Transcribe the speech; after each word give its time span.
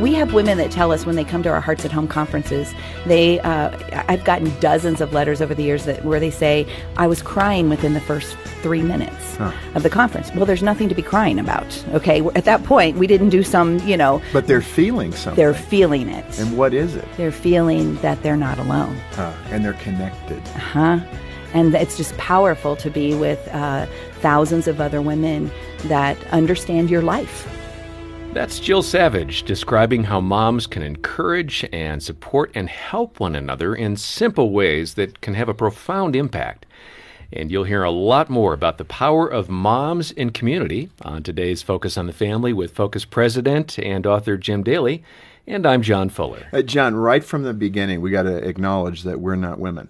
we 0.00 0.14
have 0.14 0.32
women 0.32 0.58
that 0.58 0.70
tell 0.70 0.92
us 0.92 1.04
when 1.04 1.16
they 1.16 1.24
come 1.24 1.42
to 1.42 1.48
our 1.50 1.60
Hearts 1.60 1.84
at 1.84 1.92
Home 1.92 2.08
conferences, 2.08 2.74
they 3.06 3.40
uh, 3.40 3.70
I've 4.08 4.24
gotten 4.24 4.52
dozens 4.60 5.00
of 5.00 5.12
letters 5.12 5.42
over 5.42 5.54
the 5.54 5.62
years 5.62 5.84
that 5.84 6.04
where 6.04 6.20
they 6.20 6.30
say 6.30 6.66
I 6.96 7.06
was 7.06 7.22
crying 7.22 7.68
within 7.68 7.94
the 7.94 8.00
first 8.00 8.36
three 8.62 8.82
minutes 8.82 9.36
huh. 9.36 9.52
of 9.74 9.82
the 9.82 9.90
conference. 9.90 10.32
Well, 10.34 10.46
there's 10.46 10.62
nothing 10.62 10.88
to 10.88 10.94
be 10.94 11.02
crying 11.02 11.38
about. 11.38 11.84
Okay, 11.90 12.20
at 12.34 12.44
that 12.44 12.64
point, 12.64 12.96
we 12.96 13.06
didn't 13.06 13.30
do 13.30 13.42
some, 13.42 13.78
you 13.80 13.96
know. 13.96 14.22
But 14.32 14.46
they're 14.46 14.62
feeling 14.62 15.12
something. 15.12 15.36
They're 15.36 15.54
feeling 15.54 16.08
it. 16.08 16.38
And 16.38 16.56
what 16.56 16.74
is 16.74 16.96
it? 16.96 17.06
They're 17.16 17.32
feeling 17.32 17.96
that 17.96 18.22
they're 18.22 18.36
not 18.36 18.58
alone. 18.58 18.96
Huh. 19.12 19.32
And 19.46 19.64
they're 19.64 19.74
connected. 19.74 20.40
Huh. 20.48 21.00
And 21.52 21.74
it's 21.74 21.96
just 21.96 22.16
powerful 22.16 22.76
to 22.76 22.90
be 22.90 23.14
with 23.14 23.46
uh, 23.48 23.86
thousands 24.20 24.68
of 24.68 24.80
other 24.80 25.02
women 25.02 25.50
that 25.84 26.16
understand 26.28 26.90
your 26.90 27.02
life. 27.02 27.48
That's 28.32 28.60
Jill 28.60 28.84
Savage 28.84 29.42
describing 29.42 30.04
how 30.04 30.20
moms 30.20 30.68
can 30.68 30.82
encourage 30.84 31.68
and 31.72 32.00
support 32.00 32.52
and 32.54 32.68
help 32.68 33.18
one 33.18 33.34
another 33.34 33.74
in 33.74 33.96
simple 33.96 34.52
ways 34.52 34.94
that 34.94 35.20
can 35.20 35.34
have 35.34 35.48
a 35.48 35.54
profound 35.54 36.14
impact. 36.14 36.64
And 37.32 37.50
you'll 37.50 37.64
hear 37.64 37.82
a 37.82 37.90
lot 37.90 38.30
more 38.30 38.52
about 38.52 38.78
the 38.78 38.84
power 38.84 39.26
of 39.26 39.48
moms 39.48 40.12
in 40.12 40.30
community 40.30 40.90
on 41.02 41.24
today's 41.24 41.62
Focus 41.62 41.98
on 41.98 42.06
the 42.06 42.12
Family 42.12 42.52
with 42.52 42.72
Focus 42.72 43.04
President 43.04 43.76
and 43.80 44.06
author 44.06 44.36
Jim 44.36 44.62
Daly. 44.62 45.02
And 45.48 45.66
I'm 45.66 45.82
John 45.82 46.08
Fuller. 46.08 46.46
Uh, 46.52 46.62
John, 46.62 46.94
right 46.94 47.24
from 47.24 47.42
the 47.42 47.52
beginning, 47.52 48.00
we 48.00 48.12
got 48.12 48.22
to 48.22 48.36
acknowledge 48.48 49.02
that 49.02 49.20
we're 49.20 49.34
not 49.34 49.58
women. 49.58 49.88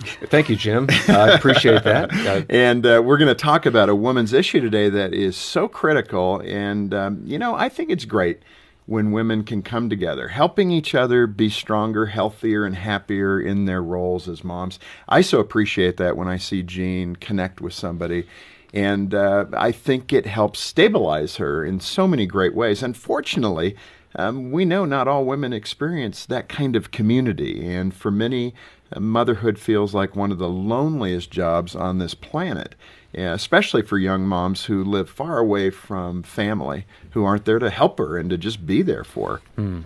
Thank 0.00 0.48
you, 0.48 0.56
Jim. 0.56 0.86
I 1.08 1.32
appreciate 1.32 1.84
that. 1.84 2.10
Uh, 2.26 2.42
and 2.48 2.84
uh, 2.84 3.00
we're 3.04 3.18
going 3.18 3.28
to 3.28 3.34
talk 3.34 3.66
about 3.66 3.88
a 3.88 3.94
woman's 3.94 4.32
issue 4.32 4.60
today 4.60 4.88
that 4.88 5.14
is 5.14 5.36
so 5.36 5.68
critical. 5.68 6.40
And, 6.40 6.92
um, 6.92 7.22
you 7.24 7.38
know, 7.38 7.54
I 7.54 7.68
think 7.68 7.90
it's 7.90 8.04
great 8.04 8.40
when 8.86 9.12
women 9.12 9.44
can 9.44 9.62
come 9.62 9.88
together, 9.88 10.28
helping 10.28 10.70
each 10.70 10.94
other 10.94 11.26
be 11.26 11.48
stronger, 11.48 12.06
healthier, 12.06 12.64
and 12.64 12.74
happier 12.74 13.40
in 13.40 13.66
their 13.66 13.82
roles 13.82 14.28
as 14.28 14.42
moms. 14.42 14.78
I 15.08 15.20
so 15.20 15.38
appreciate 15.38 15.98
that 15.98 16.16
when 16.16 16.26
I 16.26 16.36
see 16.36 16.62
Jean 16.62 17.14
connect 17.16 17.60
with 17.60 17.74
somebody. 17.74 18.26
And 18.72 19.14
uh, 19.14 19.46
I 19.52 19.72
think 19.72 20.12
it 20.12 20.26
helps 20.26 20.60
stabilize 20.60 21.36
her 21.36 21.64
in 21.64 21.80
so 21.80 22.08
many 22.08 22.26
great 22.26 22.54
ways. 22.54 22.82
Unfortunately, 22.82 23.76
um, 24.14 24.50
we 24.50 24.64
know 24.64 24.84
not 24.84 25.08
all 25.08 25.24
women 25.24 25.52
experience 25.52 26.26
that 26.26 26.48
kind 26.48 26.74
of 26.74 26.90
community. 26.90 27.66
And 27.66 27.94
for 27.94 28.10
many, 28.10 28.54
motherhood 28.96 29.58
feels 29.58 29.94
like 29.94 30.16
one 30.16 30.32
of 30.32 30.38
the 30.38 30.48
loneliest 30.48 31.30
jobs 31.30 31.74
on 31.74 31.98
this 31.98 32.14
planet, 32.14 32.74
especially 33.14 33.82
for 33.82 33.98
young 33.98 34.26
moms 34.26 34.66
who 34.66 34.84
live 34.84 35.08
far 35.08 35.38
away 35.38 35.70
from 35.70 36.22
family, 36.22 36.86
who 37.10 37.24
aren't 37.24 37.44
there 37.44 37.58
to 37.58 37.70
help 37.70 37.98
her 37.98 38.16
and 38.16 38.30
to 38.30 38.38
just 38.38 38.66
be 38.66 38.82
there 38.82 39.04
for 39.04 39.36
her. 39.36 39.42
Mm. 39.62 39.84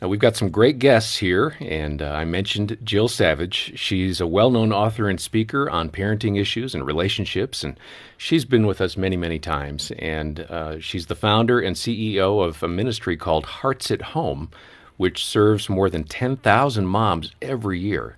Now, 0.00 0.08
we've 0.08 0.20
got 0.20 0.36
some 0.36 0.50
great 0.50 0.78
guests 0.78 1.16
here, 1.16 1.56
and 1.58 2.02
uh, 2.02 2.10
I 2.10 2.26
mentioned 2.26 2.76
Jill 2.84 3.08
Savage. 3.08 3.72
She's 3.76 4.20
a 4.20 4.26
well 4.26 4.50
known 4.50 4.70
author 4.70 5.08
and 5.08 5.18
speaker 5.18 5.70
on 5.70 5.88
parenting 5.88 6.38
issues 6.38 6.74
and 6.74 6.86
relationships, 6.86 7.64
and 7.64 7.80
she's 8.18 8.44
been 8.44 8.66
with 8.66 8.82
us 8.82 8.98
many, 8.98 9.16
many 9.16 9.38
times. 9.38 9.90
And 9.98 10.40
uh, 10.40 10.80
she's 10.80 11.06
the 11.06 11.14
founder 11.14 11.60
and 11.60 11.76
CEO 11.76 12.44
of 12.44 12.62
a 12.62 12.68
ministry 12.68 13.16
called 13.16 13.46
Hearts 13.46 13.90
at 13.90 14.02
Home, 14.02 14.50
which 14.96 15.24
serves 15.24 15.68
more 15.68 15.90
than 15.90 16.04
10,000 16.04 16.86
moms 16.86 17.32
every 17.42 17.78
year. 17.78 18.16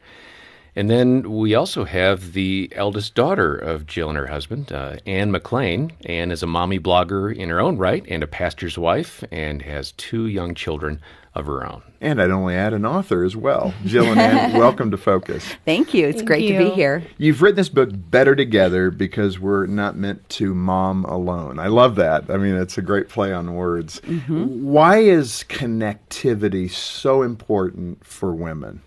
And 0.77 0.89
then 0.89 1.31
we 1.31 1.55
also 1.55 1.85
have 1.85 2.33
the 2.33 2.71
eldest 2.73 3.15
daughter 3.15 3.55
of 3.55 3.87
Jill 3.87 4.11
and 4.11 4.19
her 4.19 4.27
husband, 4.27 4.73
uh, 4.73 4.97
Anne 5.07 5.31
McLean. 5.31 5.93
Anne 6.05 6.31
is 6.31 6.43
a 6.43 6.47
mommy 6.47 6.79
blogger 6.79 7.35
in 7.35 7.49
her 7.49 7.61
own 7.61 7.79
right 7.79 8.05
and 8.09 8.23
a 8.23 8.27
pastor's 8.27 8.79
wife 8.79 9.25
and 9.31 9.63
has 9.63 9.93
two 9.93 10.27
young 10.27 10.55
children 10.55 11.01
of 11.35 11.47
her 11.47 11.67
own. 11.67 11.83
And 12.01 12.21
I'd 12.21 12.31
only 12.31 12.55
add 12.55 12.73
an 12.73 12.85
author 12.85 13.25
as 13.25 13.37
well. 13.37 13.73
Jill 13.85 14.07
and 14.07 14.21
Anne, 14.21 14.53
welcome 14.59 14.91
to 14.91 14.97
Focus. 14.97 15.45
Thank 15.65 15.95
you. 15.95 16.07
It's 16.07 16.19
Thank 16.19 16.27
great 16.27 16.45
you. 16.45 16.59
to 16.59 16.65
be 16.67 16.71
here. 16.71 17.03
You've 17.17 17.43
written 17.43 17.57
this 17.57 17.69
book 17.69 17.91
better 17.93 18.35
together 18.35 18.91
because 18.91 19.39
we're 19.39 19.67
not 19.67 19.97
meant 19.97 20.29
to 20.31 20.55
mom 20.55 21.05
alone. 21.05 21.59
I 21.59 21.69
love 21.69 21.97
that. 21.97 22.31
I 22.31 22.37
mean, 22.37 22.55
it's 22.57 22.79
a 22.79 22.83
great 22.83 23.09
play 23.09 23.33
on 23.33 23.55
words. 23.55 24.01
Mm-hmm. 24.01 24.65
Why 24.65 24.99
is 24.99 25.45
connectivity 25.49 26.71
so 26.71 27.23
important 27.23 28.05
for 28.05 28.35
women? 28.35 28.83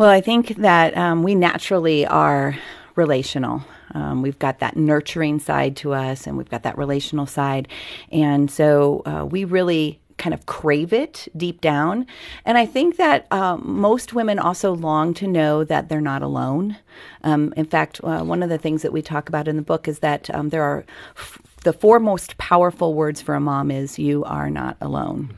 Well, 0.00 0.08
I 0.08 0.22
think 0.22 0.56
that 0.56 0.96
um, 0.96 1.22
we 1.22 1.34
naturally 1.34 2.06
are 2.06 2.56
relational. 2.96 3.62
Um, 3.92 4.22
we've 4.22 4.38
got 4.38 4.60
that 4.60 4.74
nurturing 4.74 5.38
side 5.40 5.76
to 5.76 5.92
us, 5.92 6.26
and 6.26 6.38
we've 6.38 6.48
got 6.48 6.62
that 6.62 6.78
relational 6.78 7.26
side. 7.26 7.68
And 8.10 8.50
so 8.50 9.02
uh, 9.04 9.26
we 9.26 9.44
really 9.44 10.00
kind 10.16 10.32
of 10.32 10.46
crave 10.46 10.94
it 10.94 11.28
deep 11.36 11.60
down. 11.60 12.06
And 12.46 12.56
I 12.56 12.64
think 12.64 12.96
that 12.96 13.30
um, 13.30 13.62
most 13.62 14.14
women 14.14 14.38
also 14.38 14.72
long 14.74 15.12
to 15.12 15.26
know 15.26 15.64
that 15.64 15.90
they're 15.90 16.00
not 16.00 16.22
alone. 16.22 16.78
Um, 17.22 17.52
in 17.58 17.66
fact, 17.66 18.00
uh, 18.02 18.22
one 18.22 18.42
of 18.42 18.48
the 18.48 18.56
things 18.56 18.80
that 18.80 18.94
we 18.94 19.02
talk 19.02 19.28
about 19.28 19.48
in 19.48 19.56
the 19.56 19.62
book 19.62 19.86
is 19.86 19.98
that 19.98 20.34
um, 20.34 20.48
there 20.48 20.62
are 20.62 20.86
f- 21.14 21.42
the 21.64 21.74
four 21.74 22.00
most 22.00 22.38
powerful 22.38 22.94
words 22.94 23.20
for 23.20 23.34
a 23.34 23.40
mom 23.40 23.70
is 23.70 23.98
"you 23.98 24.24
are 24.24 24.48
not 24.48 24.78
alone." 24.80 25.36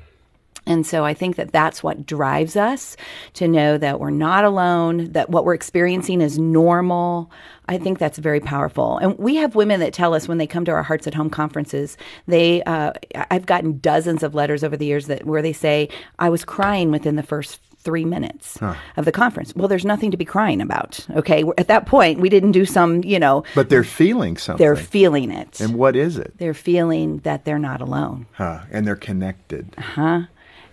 And 0.66 0.86
so 0.86 1.04
I 1.04 1.12
think 1.12 1.36
that 1.36 1.52
that's 1.52 1.82
what 1.82 2.06
drives 2.06 2.56
us 2.56 2.96
to 3.34 3.48
know 3.48 3.78
that 3.78 3.98
we're 3.98 4.10
not 4.10 4.44
alone, 4.44 5.12
that 5.12 5.30
what 5.30 5.44
we're 5.44 5.54
experiencing 5.54 6.20
is 6.20 6.38
normal. 6.38 7.30
I 7.68 7.78
think 7.78 7.98
that's 7.98 8.18
very 8.18 8.40
powerful. 8.40 8.98
And 8.98 9.18
we 9.18 9.36
have 9.36 9.54
women 9.54 9.80
that 9.80 9.92
tell 9.92 10.14
us 10.14 10.28
when 10.28 10.38
they 10.38 10.46
come 10.46 10.64
to 10.66 10.72
our 10.72 10.82
Hearts 10.82 11.06
at 11.06 11.14
Home 11.14 11.30
conferences, 11.30 11.96
they 12.26 12.62
uh, 12.62 12.92
I've 13.30 13.46
gotten 13.46 13.78
dozens 13.78 14.22
of 14.22 14.34
letters 14.34 14.62
over 14.62 14.76
the 14.76 14.86
years 14.86 15.06
that 15.06 15.26
where 15.26 15.42
they 15.42 15.52
say 15.52 15.88
I 16.18 16.28
was 16.28 16.44
crying 16.44 16.90
within 16.90 17.16
the 17.16 17.22
first 17.22 17.60
three 17.78 18.04
minutes 18.04 18.58
huh. 18.58 18.74
of 18.96 19.04
the 19.04 19.10
conference. 19.10 19.52
Well, 19.56 19.66
there's 19.66 19.84
nothing 19.84 20.12
to 20.12 20.16
be 20.16 20.24
crying 20.24 20.60
about. 20.60 21.04
Okay, 21.10 21.42
at 21.58 21.66
that 21.66 21.86
point, 21.86 22.20
we 22.20 22.28
didn't 22.28 22.52
do 22.52 22.64
some, 22.64 23.02
you 23.02 23.18
know. 23.18 23.42
But 23.56 23.70
they're 23.70 23.82
feeling 23.82 24.36
something. 24.36 24.64
They're 24.64 24.76
feeling 24.76 25.32
it. 25.32 25.60
And 25.60 25.74
what 25.74 25.96
is 25.96 26.16
it? 26.16 26.34
They're 26.38 26.54
feeling 26.54 27.18
that 27.18 27.44
they're 27.44 27.58
not 27.58 27.80
alone. 27.80 28.26
Huh. 28.32 28.60
And 28.70 28.86
they're 28.86 28.94
connected. 28.94 29.74
Huh 29.76 30.22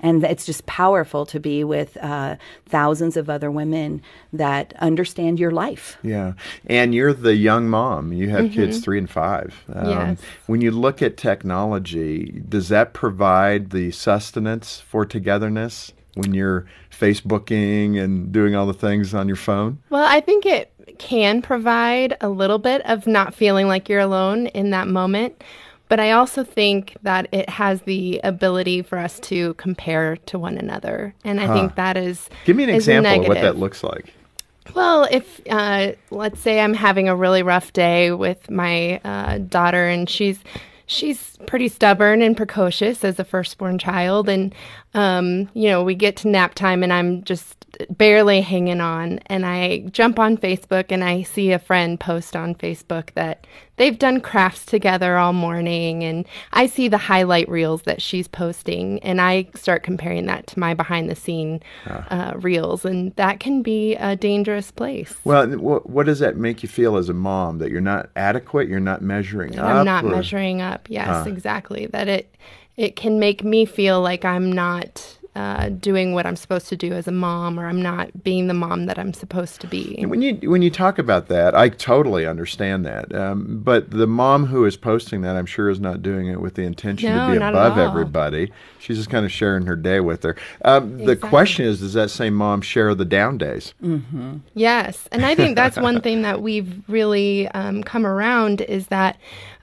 and 0.01 0.23
it's 0.23 0.45
just 0.45 0.65
powerful 0.65 1.25
to 1.27 1.39
be 1.39 1.63
with 1.63 1.97
uh, 1.97 2.35
thousands 2.67 3.17
of 3.17 3.29
other 3.29 3.51
women 3.51 4.01
that 4.33 4.73
understand 4.79 5.39
your 5.39 5.51
life. 5.51 5.97
Yeah, 6.03 6.33
and 6.65 6.93
you're 6.93 7.13
the 7.13 7.35
young 7.35 7.69
mom. 7.69 8.13
You 8.13 8.29
have 8.29 8.45
mm-hmm. 8.45 8.53
kids 8.53 8.79
three 8.79 8.97
and 8.97 9.09
five. 9.09 9.63
Um, 9.73 9.89
yes. 9.89 10.21
When 10.47 10.61
you 10.61 10.71
look 10.71 11.01
at 11.01 11.17
technology, 11.17 12.41
does 12.47 12.69
that 12.69 12.93
provide 12.93 13.71
the 13.71 13.91
sustenance 13.91 14.79
for 14.79 15.05
togetherness 15.05 15.93
when 16.15 16.33
you're 16.33 16.65
Facebooking 16.91 18.01
and 18.01 18.31
doing 18.31 18.55
all 18.55 18.65
the 18.65 18.73
things 18.73 19.13
on 19.13 19.27
your 19.27 19.37
phone? 19.37 19.79
Well, 19.89 20.05
I 20.05 20.19
think 20.19 20.45
it 20.45 20.71
can 20.97 21.41
provide 21.41 22.17
a 22.21 22.29
little 22.29 22.57
bit 22.57 22.81
of 22.85 23.07
not 23.07 23.33
feeling 23.33 23.67
like 23.67 23.87
you're 23.89 23.99
alone 23.99 24.47
in 24.47 24.71
that 24.71 24.87
moment. 24.87 25.43
But 25.89 25.99
I 25.99 26.11
also 26.11 26.43
think 26.43 26.95
that 27.01 27.27
it 27.31 27.49
has 27.49 27.81
the 27.81 28.21
ability 28.23 28.83
for 28.83 28.97
us 28.97 29.19
to 29.21 29.55
compare 29.55 30.17
to 30.27 30.39
one 30.39 30.57
another. 30.57 31.15
And 31.25 31.41
I 31.41 31.47
huh. 31.47 31.53
think 31.55 31.75
that 31.75 31.97
is. 31.97 32.29
Give 32.45 32.55
me 32.55 32.63
an 32.63 32.69
example 32.69 33.11
negative. 33.11 33.29
of 33.31 33.35
what 33.35 33.41
that 33.41 33.57
looks 33.57 33.83
like. 33.83 34.13
Well, 34.75 35.07
if 35.09 35.41
uh, 35.49 35.93
let's 36.11 36.39
say 36.39 36.59
I'm 36.59 36.75
having 36.75 37.09
a 37.09 37.15
really 37.15 37.43
rough 37.43 37.73
day 37.73 38.11
with 38.11 38.49
my 38.49 39.01
uh, 39.03 39.39
daughter 39.39 39.87
and 39.87 40.07
she's 40.07 40.39
she's 40.85 41.37
pretty 41.47 41.67
stubborn 41.67 42.21
and 42.21 42.37
precocious 42.37 43.03
as 43.03 43.19
a 43.19 43.23
firstborn 43.23 43.79
child, 43.79 44.29
and 44.29 44.53
um, 44.93 45.49
you 45.53 45.69
know 45.69 45.83
we 45.83 45.95
get 45.95 46.17
to 46.17 46.27
nap 46.27 46.53
time 46.53 46.83
and 46.83 46.93
I'm 46.93 47.23
just 47.23 47.59
barely 47.89 48.41
hanging 48.41 48.81
on. 48.81 49.19
And 49.27 49.45
I 49.45 49.79
jump 49.91 50.19
on 50.19 50.37
Facebook 50.37 50.85
and 50.89 51.03
I 51.03 51.23
see 51.23 51.51
a 51.51 51.59
friend 51.59 51.99
post 51.99 52.35
on 52.35 52.55
Facebook 52.55 53.13
that 53.13 53.45
they've 53.79 53.97
done 53.97 54.19
crafts 54.19 54.65
together 54.65 55.17
all 55.17 55.33
morning. 55.33 56.03
And 56.03 56.27
I 56.53 56.67
see 56.67 56.87
the 56.87 56.97
highlight 56.97 57.49
reels 57.49 57.83
that 57.83 58.01
she's 58.01 58.27
posting. 58.27 58.99
And 58.99 59.19
I 59.19 59.47
start 59.55 59.81
comparing 59.81 60.27
that 60.27 60.45
to 60.47 60.59
my 60.59 60.75
behind 60.75 61.09
the 61.09 61.15
scene 61.15 61.63
ah. 61.87 62.33
uh, 62.33 62.37
reels. 62.37 62.85
And 62.85 63.15
that 63.15 63.39
can 63.39 63.63
be 63.63 63.95
a 63.95 64.15
dangerous 64.15 64.69
place. 64.69 65.15
Well, 65.23 65.47
what, 65.57 65.89
what, 65.89 66.05
does 66.05 66.19
that 66.19 66.37
make 66.37 66.61
you 66.61 66.69
feel 66.69 66.97
as 66.97 67.09
a 67.09 67.13
mom? 67.13 67.57
That 67.57 67.71
you're 67.71 67.81
not 67.81 68.09
adequate? 68.15 68.67
You're 68.67 68.79
not 68.79 69.01
measuring 69.01 69.57
up? 69.57 69.65
I'm 69.65 69.85
not 69.85 70.03
or? 70.03 70.09
measuring 70.09 70.61
up. 70.61 70.87
Yes, 70.89 71.07
huh. 71.07 71.23
exactly. 71.27 71.87
That 71.87 72.07
it. 72.07 72.35
It 72.77 72.95
can 72.95 73.19
make 73.19 73.43
me 73.43 73.65
feel 73.65 73.99
like 73.99 74.23
I'm 74.23 74.49
not 74.49 75.18
uh, 75.35 75.69
doing 75.69 76.13
what 76.13 76.25
I'm 76.25 76.35
supposed 76.35 76.67
to 76.69 76.75
do 76.75 76.91
as 76.93 77.07
a 77.07 77.11
mom, 77.11 77.59
or 77.59 77.67
I'm 77.67 77.81
not 77.81 78.23
being 78.23 78.47
the 78.47 78.53
mom 78.53 78.87
that 78.87 78.97
I'm 78.97 79.13
supposed 79.13 79.61
to 79.61 79.67
be. 79.67 80.03
When 80.05 80.21
you 80.21 80.35
when 80.49 80.61
you 80.61 80.71
talk 80.71 80.97
about 80.97 81.27
that, 81.27 81.55
I 81.55 81.69
totally 81.69 82.25
understand 82.25 82.85
that. 82.85 83.13
Um, 83.13 83.61
but 83.63 83.91
the 83.91 84.07
mom 84.07 84.47
who 84.47 84.65
is 84.65 84.75
posting 84.75 85.21
that, 85.21 85.35
I'm 85.35 85.45
sure, 85.45 85.69
is 85.69 85.79
not 85.79 86.01
doing 86.01 86.27
it 86.27 86.41
with 86.41 86.55
the 86.55 86.63
intention 86.63 87.15
no, 87.15 87.33
to 87.33 87.39
be 87.39 87.45
above 87.45 87.77
everybody. 87.77 88.51
She's 88.79 88.97
just 88.97 89.09
kind 89.09 89.25
of 89.25 89.31
sharing 89.31 89.65
her 89.67 89.75
day 89.75 89.99
with 89.99 90.23
her. 90.23 90.35
Um, 90.65 90.93
exactly. 90.93 91.05
The 91.05 91.15
question 91.15 91.65
is, 91.65 91.79
does 91.79 91.93
that 91.93 92.09
same 92.09 92.33
mom 92.33 92.61
share 92.61 92.95
the 92.95 93.05
down 93.05 93.37
days? 93.37 93.75
Mm-hmm. 93.83 94.37
Yes, 94.55 95.07
and 95.11 95.25
I 95.25 95.35
think 95.35 95.55
that's 95.55 95.77
one 95.77 96.01
thing 96.01 96.23
that 96.23 96.41
we've 96.41 96.81
really 96.87 97.47
um, 97.49 97.83
come 97.83 98.05
around 98.05 98.61
is 98.61 98.87
that 98.87 99.17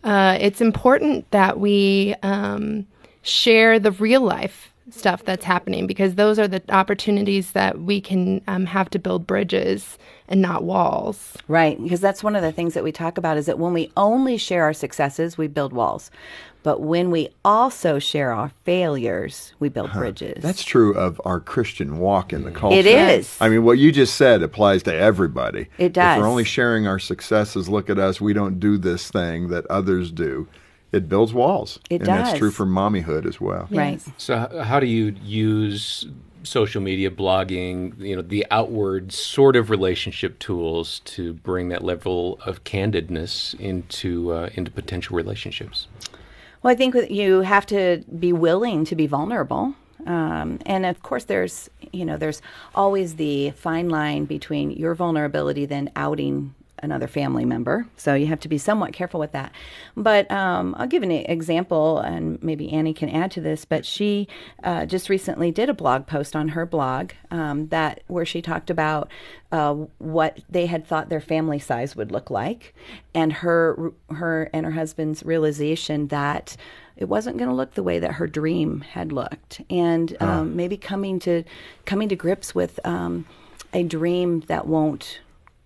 uh, 0.05 0.39
it's 0.41 0.61
important 0.61 1.29
that 1.33 1.59
we 1.59 2.15
um, 2.23 2.87
share 3.23 3.81
the 3.81 3.91
real 3.91 4.21
life 4.21 4.73
stuff 4.91 5.25
that's 5.25 5.44
happening 5.44 5.87
because 5.87 6.15
those 6.15 6.38
are 6.38 6.49
the 6.49 6.62
opportunities 6.69 7.53
that 7.53 7.81
we 7.81 8.00
can 8.00 8.41
um, 8.47 8.67
have 8.67 8.88
to 8.91 8.99
build 8.99 9.27
bridges 9.27 9.99
and 10.29 10.41
not 10.41 10.65
walls. 10.65 11.37
Right, 11.49 11.81
because 11.83 12.00
that's 12.00 12.23
one 12.23 12.37
of 12.37 12.43
the 12.43 12.53
things 12.53 12.75
that 12.75 12.85
we 12.85 12.93
talk 12.93 13.19
about 13.19 13.37
is 13.37 13.47
that 13.47 13.59
when 13.59 13.73
we 13.73 13.91
only 13.97 14.37
share 14.37 14.65
our 14.65 14.73
successes, 14.73 15.37
we 15.37 15.49
build 15.49 15.73
walls. 15.73 16.11
But 16.62 16.81
when 16.81 17.12
we 17.12 17.29
also 17.44 18.00
share 18.00 18.33
our 18.33 18.50
failures, 18.65 19.53
we 19.61 19.69
build 19.69 19.93
bridges. 19.93 20.43
That's 20.43 20.65
true 20.65 20.94
of 20.94 21.21
our 21.25 21.39
Christian 21.39 21.99
walk 21.99 22.32
in 22.32 22.43
the 22.43 22.50
culture. 22.50 22.77
It 22.77 22.87
is. 22.87 23.37
I 23.41 23.49
mean, 23.49 23.62
what 23.62 23.79
you 23.79 23.93
just 23.93 24.17
said 24.17 24.43
applies 24.43 24.82
to 24.85 24.93
everybody. 24.94 25.69
It 25.79 25.87
If 25.87 25.93
does. 25.93 26.19
we're 26.21 26.27
only 26.27 26.43
sharing 26.43 26.89
our 26.89 26.99
successes, 26.99 27.69
look 27.69 27.89
at 27.89 28.00
us, 28.00 28.21
we 28.21 28.32
don't 28.32 28.59
do 28.59 28.79
this 28.79 29.09
thing 29.12 29.49
that 29.50 29.65
others 29.67 30.11
do. 30.11 30.49
It 30.93 31.09
builds 31.09 31.35
walls. 31.35 31.79
It 31.91 32.00
and 32.00 32.06
that's 32.06 32.38
true 32.38 32.50
for 32.50 32.65
mommyhood 32.65 33.27
as 33.27 33.41
well. 33.41 33.69
Right. 33.71 34.00
So, 34.17 34.62
how 34.62 34.81
do 34.81 34.87
you 34.87 35.15
use 35.23 36.06
social 36.47 36.81
media, 36.81 37.11
blogging, 37.11 37.99
you 37.99 38.17
know, 38.17 38.23
the 38.23 38.47
outward 38.50 39.12
sort 39.12 39.56
of 39.56 39.69
relationship 39.69 40.38
tools 40.38 41.00
to 41.00 41.35
bring 41.35 41.69
that 41.69 41.85
level 41.85 42.38
of 42.47 42.65
candidness 42.65 43.59
into 43.59 44.33
uh, 44.33 44.50
into 44.55 44.71
potential 44.71 45.17
relationships? 45.17 45.88
Well, 46.62 46.73
I 46.73 46.77
think 46.77 46.94
that 46.94 47.11
you 47.11 47.41
have 47.41 47.67
to 47.67 48.03
be 48.19 48.32
willing 48.32 48.85
to 48.87 48.97
be 48.97 49.06
vulnerable. 49.06 49.75
Um, 50.06 50.61
and 50.67 50.87
of 50.87 51.03
course, 51.03 51.25
there's 51.25 51.69
you 51.93 52.05
know 52.05 52.17
there's 52.17 52.41
always 52.75 53.17
the 53.17 53.50
fine 53.50 53.89
line 53.89 54.25
between 54.25 54.71
your 54.71 54.94
vulnerability 54.94 55.67
then 55.67 55.91
outing 55.97 56.55
another 56.82 57.06
family 57.06 57.44
member. 57.44 57.87
So 57.96 58.14
you 58.14 58.26
have 58.26 58.40
to 58.40 58.49
be 58.49 58.58
somewhat 58.58 58.93
careful 58.93 59.20
with 59.20 59.32
that. 59.32 59.52
But 59.96 60.31
um, 60.31 60.75
I'll 60.78 60.87
give 60.87 61.02
an 61.02 61.11
example, 61.11 61.99
and 61.99 62.43
maybe 62.43 62.73
Annie 62.73 62.94
can 62.94 63.08
add 63.08 63.31
to 63.32 63.40
this. 63.40 63.64
But 63.64 63.84
she 63.84 64.28
uh, 64.62 64.87
just 64.87 65.08
recently 65.08 65.50
did 65.50 65.69
a 65.70 65.75
blog 65.75 66.06
post 66.06 66.37
on 66.37 66.49
her 66.49 66.67
blog 66.67 67.12
um, 67.31 67.69
that 67.69 68.02
where 68.06 68.25
she 68.25 68.43
talked 68.43 68.70
about 68.70 69.11
uh, 69.52 69.75
what 69.99 70.40
they 70.50 70.67
had 70.67 70.87
thought 70.87 71.08
their 71.08 71.20
family 71.20 71.58
size 71.58 71.96
would 71.96 72.12
look 72.12 72.31
like, 72.31 72.75
and 73.14 73.32
her 73.32 73.93
her 74.11 74.50
and 74.52 74.67
her 74.67 74.72
husband's 74.72 75.22
realization 75.22 76.08
that 76.08 76.56
it 76.96 77.06
wasn't 77.08 77.37
going 77.37 77.49
to 77.49 77.55
look 77.55 77.75
the 77.75 77.82
way 77.82 77.99
that 77.99 78.12
her 78.12 78.26
dream 78.26 78.81
had 78.81 79.12
looked, 79.12 79.61
and 79.70 80.17
um, 80.20 80.56
maybe 80.56 80.76
coming 80.76 81.19
to 81.20 81.44
coming 81.84 82.08
to 82.08 82.17
grips 82.17 82.55
with 82.55 82.81
um, 82.84 83.25
a 83.72 83.82
dream 83.82 84.40
that 84.49 84.67
won't 84.67 85.20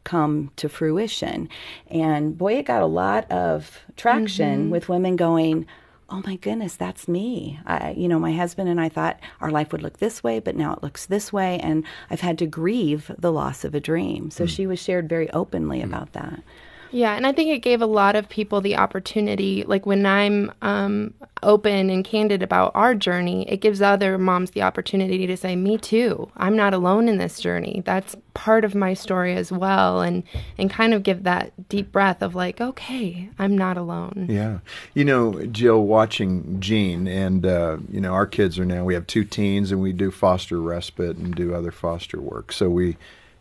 come 0.04 0.50
to 0.56 0.68
fruition. 0.68 1.48
And 1.88 2.36
boy, 2.36 2.54
it 2.54 2.66
got 2.66 2.82
a 2.82 2.86
lot 2.86 3.30
of 3.30 3.80
traction 3.96 4.62
mm-hmm. 4.62 4.70
with 4.70 4.88
women 4.88 5.16
going, 5.16 5.66
"Oh 6.08 6.22
my 6.26 6.36
goodness, 6.36 6.76
that's 6.76 7.08
me." 7.08 7.60
I, 7.66 7.90
you 7.92 8.08
know, 8.08 8.18
my 8.18 8.32
husband 8.32 8.68
and 8.68 8.80
I 8.80 8.88
thought 8.88 9.20
our 9.40 9.50
life 9.50 9.72
would 9.72 9.82
look 9.82 9.98
this 9.98 10.22
way, 10.22 10.40
but 10.40 10.56
now 10.56 10.72
it 10.74 10.82
looks 10.82 11.06
this 11.06 11.32
way, 11.32 11.58
and 11.60 11.84
I've 12.10 12.20
had 12.20 12.38
to 12.38 12.46
grieve 12.46 13.10
the 13.18 13.32
loss 13.32 13.64
of 13.64 13.74
a 13.74 13.80
dream. 13.80 14.30
So 14.30 14.44
mm. 14.44 14.48
she 14.48 14.66
was 14.66 14.78
shared 14.78 15.08
very 15.08 15.30
openly 15.30 15.80
mm. 15.80 15.84
about 15.84 16.12
that. 16.12 16.42
Yeah, 16.92 17.14
and 17.14 17.26
I 17.26 17.32
think 17.32 17.50
it 17.50 17.60
gave 17.60 17.82
a 17.82 17.86
lot 17.86 18.16
of 18.16 18.28
people 18.28 18.60
the 18.60 18.76
opportunity. 18.76 19.64
Like 19.64 19.86
when 19.86 20.04
I'm 20.06 20.52
um, 20.62 21.14
open 21.42 21.88
and 21.90 22.04
candid 22.04 22.42
about 22.42 22.72
our 22.74 22.94
journey, 22.94 23.48
it 23.48 23.58
gives 23.58 23.80
other 23.80 24.18
moms 24.18 24.50
the 24.50 24.62
opportunity 24.62 25.26
to 25.26 25.36
say, 25.36 25.56
"Me 25.56 25.78
too. 25.78 26.30
I'm 26.36 26.56
not 26.56 26.74
alone 26.74 27.08
in 27.08 27.18
this 27.18 27.40
journey. 27.40 27.82
That's 27.84 28.16
part 28.34 28.64
of 28.64 28.74
my 28.74 28.94
story 28.94 29.34
as 29.34 29.52
well," 29.52 30.00
and 30.00 30.24
and 30.58 30.70
kind 30.70 30.92
of 30.92 31.02
give 31.02 31.22
that 31.22 31.68
deep 31.68 31.92
breath 31.92 32.22
of 32.22 32.34
like, 32.34 32.60
"Okay, 32.60 33.30
I'm 33.38 33.56
not 33.56 33.76
alone." 33.76 34.26
Yeah. 34.28 34.58
You 34.94 35.04
know, 35.04 35.46
Jill, 35.46 35.82
watching 35.84 36.60
Jean, 36.60 37.06
and, 37.06 37.46
uh, 37.46 37.78
you 37.90 38.00
know, 38.00 38.12
our 38.12 38.26
kids 38.26 38.58
are 38.58 38.64
now, 38.64 38.84
we 38.84 38.94
have 38.94 39.06
two 39.06 39.24
teens 39.24 39.72
and 39.72 39.80
we 39.80 39.92
do 39.92 40.10
foster 40.10 40.60
respite 40.60 41.16
and 41.16 41.34
do 41.34 41.54
other 41.54 41.70
foster 41.70 42.20
work. 42.20 42.52
So 42.52 42.68
we, 42.68 42.96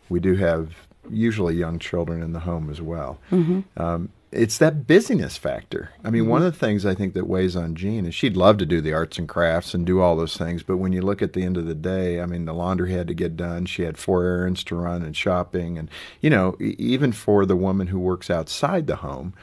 we 0.08 0.20
do 0.20 0.36
have 0.36 0.86
usually 1.08 1.54
young 1.54 1.78
children 1.78 2.22
in 2.22 2.32
the 2.32 2.40
home 2.40 2.70
as 2.70 2.80
well. 2.80 3.18
Mm-hmm. 3.30 3.60
Um, 3.80 4.10
it's 4.32 4.58
that 4.58 4.86
busyness 4.86 5.36
factor. 5.36 5.90
I 6.04 6.10
mean, 6.10 6.28
one 6.28 6.40
mm-hmm. 6.40 6.48
of 6.48 6.52
the 6.52 6.58
things 6.58 6.86
I 6.86 6.94
think 6.94 7.14
that 7.14 7.26
weighs 7.26 7.56
on 7.56 7.74
Jean 7.74 8.06
is 8.06 8.14
she'd 8.14 8.36
love 8.36 8.58
to 8.58 8.66
do 8.66 8.80
the 8.80 8.92
arts 8.92 9.18
and 9.18 9.28
crafts 9.28 9.74
and 9.74 9.84
do 9.84 10.00
all 10.00 10.14
those 10.14 10.36
things, 10.36 10.62
but 10.62 10.76
when 10.76 10.92
you 10.92 11.02
look 11.02 11.20
at 11.20 11.32
the 11.32 11.42
end 11.42 11.56
of 11.56 11.66
the 11.66 11.74
day, 11.74 12.20
I 12.20 12.26
mean, 12.26 12.44
the 12.44 12.54
laundry 12.54 12.92
had 12.92 13.08
to 13.08 13.14
get 13.14 13.36
done. 13.36 13.66
She 13.66 13.82
had 13.82 13.98
four 13.98 14.24
errands 14.24 14.62
to 14.64 14.76
run 14.76 15.02
and 15.02 15.16
shopping, 15.16 15.78
and 15.78 15.90
you 16.20 16.30
know, 16.30 16.56
even 16.60 17.10
for 17.12 17.44
the 17.44 17.56
woman 17.56 17.88
who 17.88 17.98
works 17.98 18.30
outside 18.30 18.86
the 18.86 18.96
home, 18.96 19.34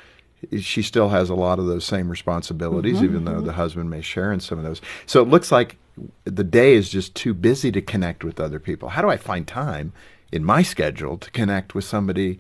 she 0.60 0.82
still 0.82 1.10
has 1.10 1.30
a 1.30 1.36
lot 1.36 1.60
of 1.60 1.66
those 1.66 1.84
same 1.84 2.10
responsibilities, 2.10 2.98
mm-hmm. 2.98 3.06
even 3.06 3.26
though 3.26 3.42
the 3.42 3.54
husband 3.54 3.90
may 3.90 4.02
share 4.02 4.32
in 4.32 4.40
some 4.40 4.58
of 4.58 4.64
those. 4.64 4.82
So 5.06 5.22
it 5.22 5.28
looks 5.28 5.52
like 5.52 5.78
the 6.24 6.44
day 6.44 6.76
is 6.76 6.90
just 6.90 7.16
too 7.16 7.34
busy 7.34 7.72
to 7.72 7.82
connect 7.82 8.24
with 8.24 8.40
other 8.40 8.60
people. 8.60 8.90
How 8.90 9.02
do 9.02 9.10
I 9.10 9.18
find 9.18 9.48
time 9.48 9.94
in 10.32 10.44
my 10.44 10.62
schedule 10.62 11.18
to 11.18 11.32
connect 11.32 11.76
with 11.76 11.86
somebody 11.86 12.40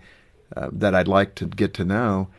uh, 0.55 0.69
that 0.71 0.95
I'd 0.95 1.07
like 1.07 1.35
to 1.35 1.45
get 1.45 1.73
to 1.75 1.83
know? 1.85 2.29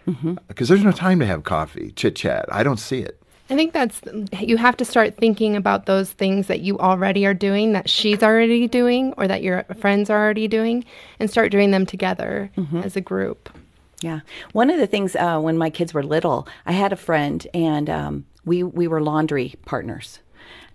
Because 0.49 0.69
there's 0.69 0.85
no 0.85 0.93
time 0.93 1.19
to 1.21 1.27
have 1.27 1.45
coffee, 1.45 1.93
chit 1.93 2.17
chat. 2.17 2.47
I 2.51 2.63
don't 2.63 2.79
see 2.79 3.01
it. 3.01 3.21
I 3.51 3.57
think 3.57 3.73
that's 3.73 4.03
you 4.41 4.59
have 4.59 4.77
to 4.77 4.85
start 4.85 5.17
thinking 5.17 5.57
about 5.57 5.87
those 5.87 6.13
things 6.13 6.49
that 6.49 6.61
you 6.61 6.79
already 6.79 7.25
are 7.25 7.33
doing, 7.33 7.73
that 7.73 7.89
she's 7.89 8.23
already 8.23 8.69
doing, 8.69 9.15
or 9.17 9.27
that 9.27 9.43
your 9.43 9.65
friends 9.79 10.11
are 10.11 10.23
already 10.23 10.49
doing, 10.49 10.85
and 11.19 11.31
start 11.31 11.51
doing 11.51 11.71
them 11.71 11.87
together 11.87 12.51
as 12.83 12.95
a 12.95 13.01
group. 13.01 13.49
Yeah. 14.03 14.21
One 14.53 14.71
of 14.71 14.79
the 14.79 14.87
things 14.87 15.17
uh, 15.17 15.41
when 15.41 15.57
my 15.57 15.71
kids 15.71 15.95
were 15.95 16.03
little, 16.03 16.47
I 16.67 16.73
had 16.73 16.93
a 16.93 16.97
friend, 16.97 17.47
and 17.55 17.89
um, 17.89 18.27
we 18.45 18.63
we 18.63 18.87
were 18.87 19.01
laundry 19.01 19.55
partners. 19.65 20.21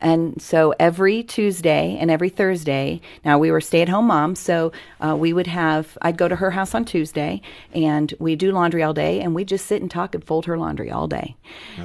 And 0.03 0.39
so 0.41 0.75
every 0.79 1.23
Tuesday 1.23 1.97
and 1.99 2.11
every 2.11 2.29
Thursday, 2.29 3.01
now 3.23 3.39
we 3.39 3.49
were 3.49 3.61
stay 3.61 3.81
at 3.81 3.89
home 3.89 4.07
moms, 4.07 4.39
so 4.39 4.71
uh, 4.99 5.15
we 5.15 5.33
would 5.33 5.47
have, 5.47 5.97
I'd 6.01 6.17
go 6.17 6.27
to 6.27 6.35
her 6.35 6.51
house 6.51 6.75
on 6.75 6.85
Tuesday 6.85 7.41
and 7.73 8.13
we 8.19 8.35
do 8.35 8.51
laundry 8.51 8.83
all 8.83 8.93
day 8.93 9.21
and 9.21 9.33
we 9.33 9.45
just 9.45 9.65
sit 9.65 9.81
and 9.81 9.89
talk 9.89 10.13
and 10.13 10.23
fold 10.23 10.45
her 10.45 10.57
laundry 10.57 10.91
all 10.91 11.07
day 11.07 11.35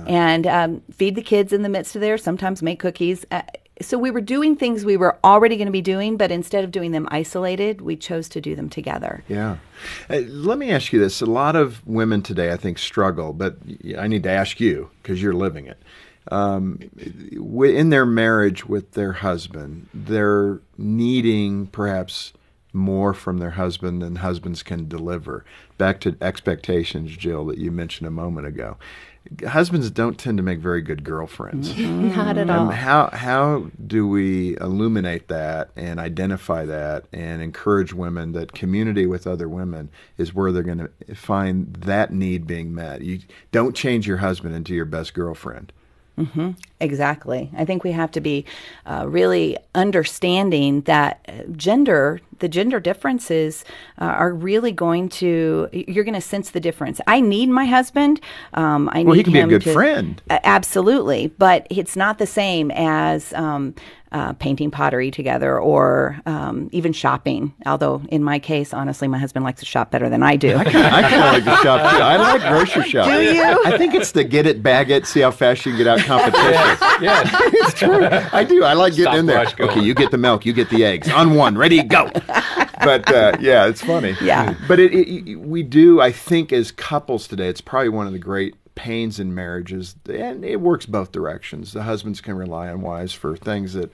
and 0.06 0.47
um, 0.47 0.82
feed 0.93 1.15
the 1.15 1.23
kids 1.23 1.53
in 1.53 1.62
the 1.62 1.69
midst 1.69 1.94
of 1.94 2.00
there, 2.00 2.19
sometimes 2.19 2.61
make 2.61 2.81
cookies. 2.81 3.25
Uh, 3.31 3.43
so 3.81 3.97
we 3.97 4.11
were 4.11 4.20
doing 4.20 4.56
things 4.56 4.85
we 4.85 4.97
were 4.97 5.19
already 5.23 5.56
going 5.56 5.67
to 5.67 5.73
be 5.73 5.81
doing, 5.81 6.17
but 6.17 6.32
instead 6.32 6.65
of 6.65 6.73
doing 6.73 6.91
them 6.91 7.06
isolated, 7.11 7.81
we 7.81 7.97
chose 7.97 8.29
to 8.31 8.41
do 8.41 8.56
them 8.56 8.69
together. 8.69 9.23
Yeah. 9.29 9.59
Uh, 10.11 10.23
let 10.26 10.59
me 10.59 10.73
ask 10.73 10.93
you 10.93 10.99
this. 10.99 11.20
A 11.20 11.26
lot 11.26 11.55
of 11.55 11.87
women 11.87 12.23
today, 12.23 12.53
I 12.53 12.56
think, 12.56 12.79
struggle, 12.79 13.32
but 13.32 13.56
I 13.97 14.09
need 14.09 14.25
to 14.25 14.31
ask 14.31 14.59
you 14.59 14.91
because 15.03 15.23
you're 15.23 15.35
living 15.35 15.67
it. 15.67 15.81
Um, 16.31 16.81
in 17.33 17.91
their 17.91 18.06
marriage 18.06 18.67
with 18.67 18.93
their 18.93 19.13
husband, 19.15 19.89
they're 19.94 20.61
needing 20.77 21.67
perhaps 21.69 22.32
more 22.73 23.15
from 23.15 23.39
their 23.39 23.51
husband 23.53 24.03
than 24.03 24.17
husbands 24.17 24.63
can 24.63 24.89
deliver. 24.89 25.44
Back 25.79 26.01
to 26.01 26.17
expectations, 26.20 27.17
Jill, 27.17 27.47
that 27.47 27.58
you 27.58 27.70
mentioned 27.70 28.06
a 28.06 28.11
moment 28.11 28.47
ago. 28.47 28.77
Husbands 29.47 29.91
don't 29.91 30.19
tend 30.19 30.39
to 30.39 30.43
make 30.43 30.58
very 30.58 30.81
good 30.81 31.05
girlfriends. 31.05 31.77
Not 31.79 32.39
at 32.39 32.49
Um, 32.49 32.69
all. 32.69 32.73
how 32.73 33.11
how 33.13 33.70
do 33.87 34.06
we 34.08 34.56
illuminate 34.58 35.29
that 35.29 35.70
and 35.77 35.99
identify 36.01 36.65
that 36.65 37.05
and 37.13 37.43
encourage 37.43 37.93
women 37.93 38.32
that 38.32 38.53
community 38.53 39.05
with 39.06 39.27
other 39.27 39.49
women 39.49 39.91
is 40.17 40.32
where 40.35 40.51
they're 40.53 40.63
going 40.63 40.79
to 41.06 41.15
find 41.15 41.75
that 41.81 42.11
need 42.13 42.47
being 42.47 42.75
met? 42.75 43.03
You 43.03 43.20
don't 43.53 43.75
change 43.77 44.06
your 44.06 44.19
husband 44.19 44.55
into 44.55 44.75
your 44.75 44.87
best 44.87 45.13
girlfriend. 45.15 45.73
Exactly. 46.81 47.51
I 47.56 47.65
think 47.65 47.82
we 47.82 47.91
have 47.93 48.10
to 48.13 48.20
be 48.20 48.44
uh, 48.87 49.05
really 49.08 49.56
understanding 49.75 50.82
that 50.82 51.25
uh, 51.29 51.32
gender, 51.56 52.20
the 52.39 52.48
gender 52.48 52.79
differences 52.79 53.65
uh, 54.01 54.05
are 54.05 54.32
really 54.32 54.70
going 54.70 55.08
to, 55.08 55.69
you're 55.72 56.05
going 56.05 56.15
to 56.15 56.20
sense 56.20 56.51
the 56.51 56.60
difference. 56.60 57.01
I 57.08 57.20
need 57.20 57.48
my 57.48 57.65
husband. 57.67 58.20
Um, 58.55 58.89
I 58.93 59.03
Well, 59.03 59.15
he 59.15 59.19
need 59.19 59.25
can 59.25 59.32
be 59.32 59.41
a 59.41 59.46
good 59.46 59.63
to- 59.63 59.72
friend. 59.72 60.22
A- 60.31 60.46
absolutely. 60.46 61.29
But 61.39 61.67
it's 61.69 61.96
not 61.96 62.19
the 62.19 62.27
same 62.27 62.70
as 62.70 63.32
um, 63.32 63.75
uh, 64.12 64.32
painting 64.34 64.70
pottery 64.70 65.10
together 65.10 65.58
or 65.58 66.20
um, 66.27 66.69
even 66.72 66.93
shopping. 66.93 67.55
Although, 67.67 68.03
in 68.08 68.22
my 68.22 68.38
case, 68.38 68.72
honestly, 68.72 69.08
my 69.08 69.19
husband 69.19 69.44
likes 69.44 69.60
to 69.60 69.67
shop 69.67 69.91
better 69.91 70.08
than 70.08 70.22
I 70.22 70.36
do. 70.36 70.56
I 70.56 70.65
kind 70.65 70.77
of 70.77 71.32
like 71.32 71.44
to 71.44 71.62
shop 71.62 71.91
too. 71.91 72.03
I 72.03 72.17
like 72.17 72.41
grocery 72.43 72.82
shopping. 72.91 73.12
Do 73.12 73.22
you? 73.22 73.62
I 73.65 73.77
think 73.77 73.94
it's 73.94 74.12
the 74.12 74.24
get 74.24 74.46
it, 74.46 74.62
bag 74.62 74.91
it, 74.91 75.06
see 75.06 75.20
how 75.20 75.31
fast 75.31 75.67
you 75.67 75.72
can 75.72 75.79
get 75.79 75.86
out 75.86 76.00
competition. 76.00 77.03
yes. 77.03 77.31
it's 77.55 77.74
true. 77.74 78.08
I 78.32 78.44
do. 78.44 78.65
I 78.65 78.74
like 78.74 78.94
getting 78.94 79.20
in 79.20 79.27
there. 79.27 79.46
Stopwatch 79.46 79.56
going. 79.56 79.70
Okay, 79.70 79.82
you 79.82 79.94
get 79.94 80.10
the 80.10 80.19
milk, 80.19 80.46
you 80.46 80.53
get 80.53 80.70
the 80.70 80.84
eggs. 80.84 81.10
On 81.10 81.34
one, 81.34 81.56
ready, 81.56 81.82
go. 81.82 82.10
But 82.84 83.12
uh, 83.12 83.36
yeah, 83.41 83.67
it's 83.67 83.82
funny. 83.82 84.17
Yeah. 84.20 84.55
But 84.67 84.79
it, 84.79 84.93
it, 84.93 85.36
we 85.36 85.62
do. 85.62 86.00
I 86.00 86.12
think 86.12 86.53
as 86.53 86.70
couples 86.70 87.27
today, 87.27 87.48
it's 87.48 87.60
probably 87.60 87.88
one 87.88 88.06
of 88.06 88.12
the 88.12 88.19
great 88.19 88.55
pains 88.79 89.19
in 89.19 89.35
marriages, 89.35 89.97
and 90.08 90.44
it 90.44 90.61
works 90.61 90.87
both 90.87 91.11
directions. 91.13 91.73
The 91.73 91.82
husbands 91.82 92.20
can 92.20 92.35
rely 92.35 92.69
on 92.69 92.81
wives 92.81 93.13
for 93.13 93.37
things 93.37 93.75
that. 93.75 93.91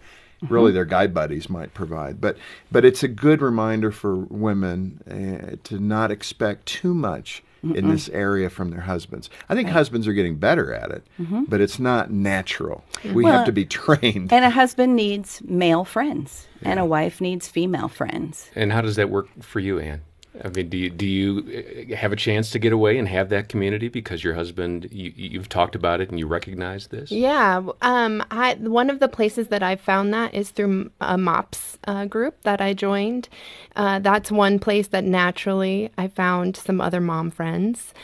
Really, 0.51 0.73
their 0.73 0.85
guy 0.85 1.07
buddies 1.07 1.49
might 1.49 1.73
provide, 1.73 2.21
but 2.21 2.37
but 2.71 2.85
it's 2.85 3.03
a 3.03 3.09
good 3.09 3.41
reminder 3.41 3.91
for 3.91 4.15
women 4.15 5.01
uh, 5.09 5.57
to 5.65 5.79
not 5.79 6.11
expect 6.11 6.67
too 6.67 6.93
much 6.93 7.43
in 7.63 7.89
this 7.89 8.11
area 8.11 8.51
from 8.51 8.69
their 8.69 8.83
husbands. 8.83 9.31
I 9.49 9.55
think 9.55 9.71
husbands 9.71 10.07
are 10.07 10.13
getting 10.13 10.37
better 10.37 10.75
at 10.75 10.91
it, 10.91 11.03
but 11.49 11.63
it's 11.63 11.79
not 11.79 12.11
natural. 12.11 12.85
We 13.15 13.25
have 13.25 13.47
to 13.47 13.53
be 13.53 13.65
trained. 13.65 14.35
And 14.35 14.45
a 14.45 14.51
husband 14.51 14.97
needs 14.97 15.41
male 15.47 15.85
friends, 15.87 16.47
and 16.61 16.79
a 16.79 16.85
wife 16.85 17.23
needs 17.23 17.49
female 17.49 17.89
friends. 17.89 18.51
And 18.55 18.71
how 18.71 18.83
does 18.83 18.97
that 18.97 19.09
work 19.09 19.29
for 19.41 19.61
you, 19.61 19.79
Anne? 19.79 20.03
I 20.43 20.49
mean, 20.49 20.69
do 20.69 20.77
you 20.77 20.91
do 20.91 21.07
you 21.07 21.87
uh, 21.93 21.97
have 21.97 22.13
a 22.13 22.17
chance 22.17 22.51
to 22.51 22.59
get 22.59 22.73
away 22.73 22.99
and 22.99 23.07
have 23.07 23.29
that 23.29 23.49
community 23.49 23.89
because 23.89 24.25
your 24.25 24.35
husband 24.35 24.89
you, 24.91 25.13
you've 25.15 25.49
talked 25.49 25.77
about 25.77 26.01
it 26.01 26.11
and 26.11 26.19
you 26.19 26.27
recognize 26.27 26.89
this? 26.89 27.13
Yeah, 27.13 27.63
um, 27.83 28.25
I 28.31 28.55
one 28.55 28.91
of 28.91 28.99
the 28.99 29.09
places 29.09 29.49
that 29.49 29.63
I've 29.63 29.81
found 29.81 30.13
that 30.13 30.35
is 30.35 30.51
through 30.51 30.91
a 31.01 31.17
MOPS 31.17 31.79
uh, 31.87 32.07
group 32.07 32.43
that 32.43 32.61
I 32.61 32.73
joined. 32.73 33.29
Uh, 33.77 34.01
that's 34.01 34.33
one 34.33 34.59
place 34.59 34.89
that 34.89 35.05
naturally 35.05 35.91
I 35.97 36.09
found 36.09 36.57
some 36.57 36.81
other 36.81 37.01
mom 37.01 37.31
friends, 37.31 37.95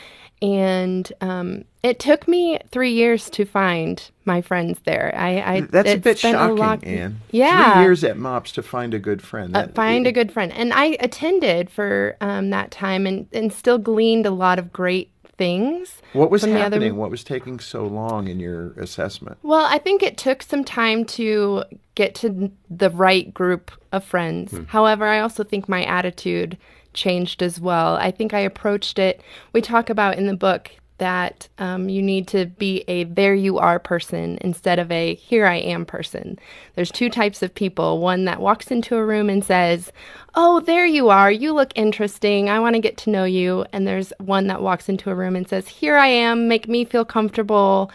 and 0.41 1.11
um, 1.21 1.63
it 1.83 1.99
took 1.99 2.27
me 2.27 2.59
three 2.71 2.91
years 2.91 3.29
to 3.31 3.45
find 3.45 4.09
my 4.25 4.41
friends 4.41 4.79
there. 4.85 5.13
I, 5.15 5.41
I 5.57 5.61
That's 5.61 5.89
a 5.89 5.95
bit 5.97 6.21
been 6.21 6.33
shocking, 6.33 6.57
lot- 6.57 6.83
Anne. 6.83 7.19
Yeah, 7.31 7.73
Three 7.73 7.83
years 7.83 8.03
at 8.03 8.17
MOPS 8.17 8.51
to 8.53 8.63
find 8.63 8.93
a 8.93 8.99
good 8.99 9.21
friend. 9.21 9.55
uh, 9.55 9.61
That- 9.67 9.75
find 9.75 10.07
a 10.07 10.11
good 10.11 10.31
friend. 10.31 10.51
And 10.53 10.73
I 10.73 10.97
attended 10.99 11.69
for 11.69 12.17
um, 12.21 12.49
that 12.49 12.71
time 12.71 13.05
and, 13.05 13.27
and 13.31 13.53
still 13.53 13.77
gleaned 13.77 14.25
a 14.25 14.31
lot 14.31 14.57
of 14.59 14.73
great 14.73 15.11
things. 15.37 16.01
What 16.13 16.29
was 16.31 16.41
from 16.41 16.51
the 16.51 16.57
other- 16.57 16.75
happening? 16.77 16.95
What 16.97 17.11
was 17.11 17.23
taking 17.23 17.59
so 17.59 17.85
long 17.85 18.27
in 18.27 18.39
your 18.39 18.71
assessment? 18.73 19.37
Well, 19.43 19.65
I 19.65 19.77
think 19.77 20.01
it 20.03 20.17
took 20.17 20.41
some 20.43 20.63
time 20.63 21.05
to 21.05 21.63
get 21.95 22.15
to 22.15 22.51
the 22.69 22.89
right 22.89 23.33
group 23.33 23.71
of 23.91 24.03
friends. 24.03 24.53
However, 24.67 25.05
I 25.05 25.19
also 25.19 25.43
think 25.43 25.67
my 25.67 25.83
attitude 25.83 26.57
changed 26.93 27.41
as 27.41 27.59
well. 27.59 27.95
I 27.95 28.11
think 28.11 28.33
I 28.33 28.39
approached 28.39 28.99
it, 28.99 29.21
we 29.53 29.61
talk 29.61 29.89
about 29.89 30.17
in 30.17 30.27
the 30.27 30.35
book 30.35 30.71
that 31.01 31.49
um, 31.57 31.89
you 31.89 31.99
need 31.99 32.27
to 32.27 32.45
be 32.45 32.83
a 32.87 33.05
there 33.05 33.33
you 33.33 33.57
are 33.57 33.79
person 33.79 34.37
instead 34.41 34.77
of 34.77 34.91
a 34.91 35.15
here 35.15 35.47
I 35.47 35.55
am 35.55 35.83
person. 35.83 36.37
There's 36.75 36.91
two 36.91 37.09
types 37.09 37.41
of 37.41 37.55
people 37.55 37.97
one 37.97 38.25
that 38.25 38.39
walks 38.39 38.69
into 38.69 38.95
a 38.95 39.03
room 39.03 39.27
and 39.27 39.43
says, 39.43 39.91
Oh, 40.35 40.59
there 40.59 40.85
you 40.85 41.09
are. 41.09 41.31
You 41.31 41.53
look 41.53 41.71
interesting. 41.73 42.51
I 42.51 42.59
want 42.59 42.75
to 42.75 42.79
get 42.79 42.97
to 42.97 43.09
know 43.09 43.23
you. 43.23 43.65
And 43.73 43.87
there's 43.87 44.13
one 44.19 44.45
that 44.45 44.61
walks 44.61 44.89
into 44.89 45.09
a 45.09 45.15
room 45.15 45.35
and 45.35 45.49
says, 45.49 45.67
Here 45.67 45.97
I 45.97 46.05
am. 46.05 46.47
Make 46.47 46.67
me 46.67 46.85
feel 46.85 47.03
comfortable. 47.03 47.89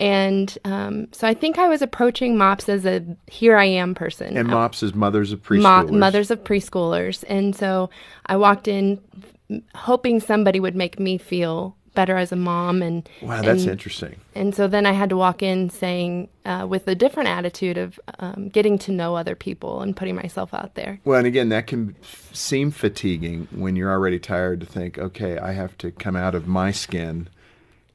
And 0.00 0.56
um, 0.64 1.08
so 1.12 1.28
I 1.28 1.34
think 1.34 1.58
I 1.58 1.68
was 1.68 1.82
approaching 1.82 2.36
MOPS 2.38 2.68
as 2.70 2.86
a 2.86 3.04
here 3.26 3.56
I 3.56 3.66
am 3.66 3.94
person. 3.94 4.36
And 4.36 4.48
MOPS 4.48 4.82
is 4.82 4.94
mothers 4.94 5.30
of 5.32 5.40
Mo- 5.50 5.56
preschoolers. 5.60 5.90
mothers 5.90 6.30
of 6.30 6.42
preschoolers. 6.42 7.22
And 7.28 7.54
so 7.54 7.90
I 8.26 8.36
walked 8.36 8.66
in 8.66 8.98
hoping 9.74 10.20
somebody 10.20 10.58
would 10.58 10.74
make 10.74 10.98
me 10.98 11.18
feel 11.18 11.76
better 11.94 12.16
as 12.16 12.30
a 12.30 12.36
mom 12.36 12.82
and 12.82 13.08
Wow, 13.20 13.42
that's 13.42 13.62
and, 13.62 13.72
interesting. 13.72 14.14
and 14.36 14.54
so 14.54 14.68
then 14.68 14.86
I 14.86 14.92
had 14.92 15.10
to 15.10 15.16
walk 15.16 15.42
in 15.42 15.68
saying 15.70 16.28
uh, 16.46 16.64
with 16.70 16.86
a 16.86 16.94
different 16.94 17.28
attitude 17.28 17.76
of 17.76 17.98
um, 18.20 18.48
getting 18.48 18.78
to 18.78 18.92
know 18.92 19.16
other 19.16 19.34
people 19.34 19.82
and 19.82 19.96
putting 19.96 20.14
myself 20.14 20.54
out 20.54 20.76
there. 20.76 21.00
Well, 21.04 21.18
and 21.18 21.26
again, 21.26 21.48
that 21.48 21.66
can 21.66 21.96
seem 22.32 22.70
fatiguing 22.70 23.48
when 23.50 23.74
you're 23.74 23.90
already 23.90 24.20
tired 24.20 24.60
to 24.60 24.66
think, 24.66 24.98
okay, 24.98 25.36
I 25.36 25.52
have 25.52 25.76
to 25.78 25.90
come 25.90 26.14
out 26.14 26.36
of 26.36 26.46
my 26.46 26.70
skin 26.70 27.28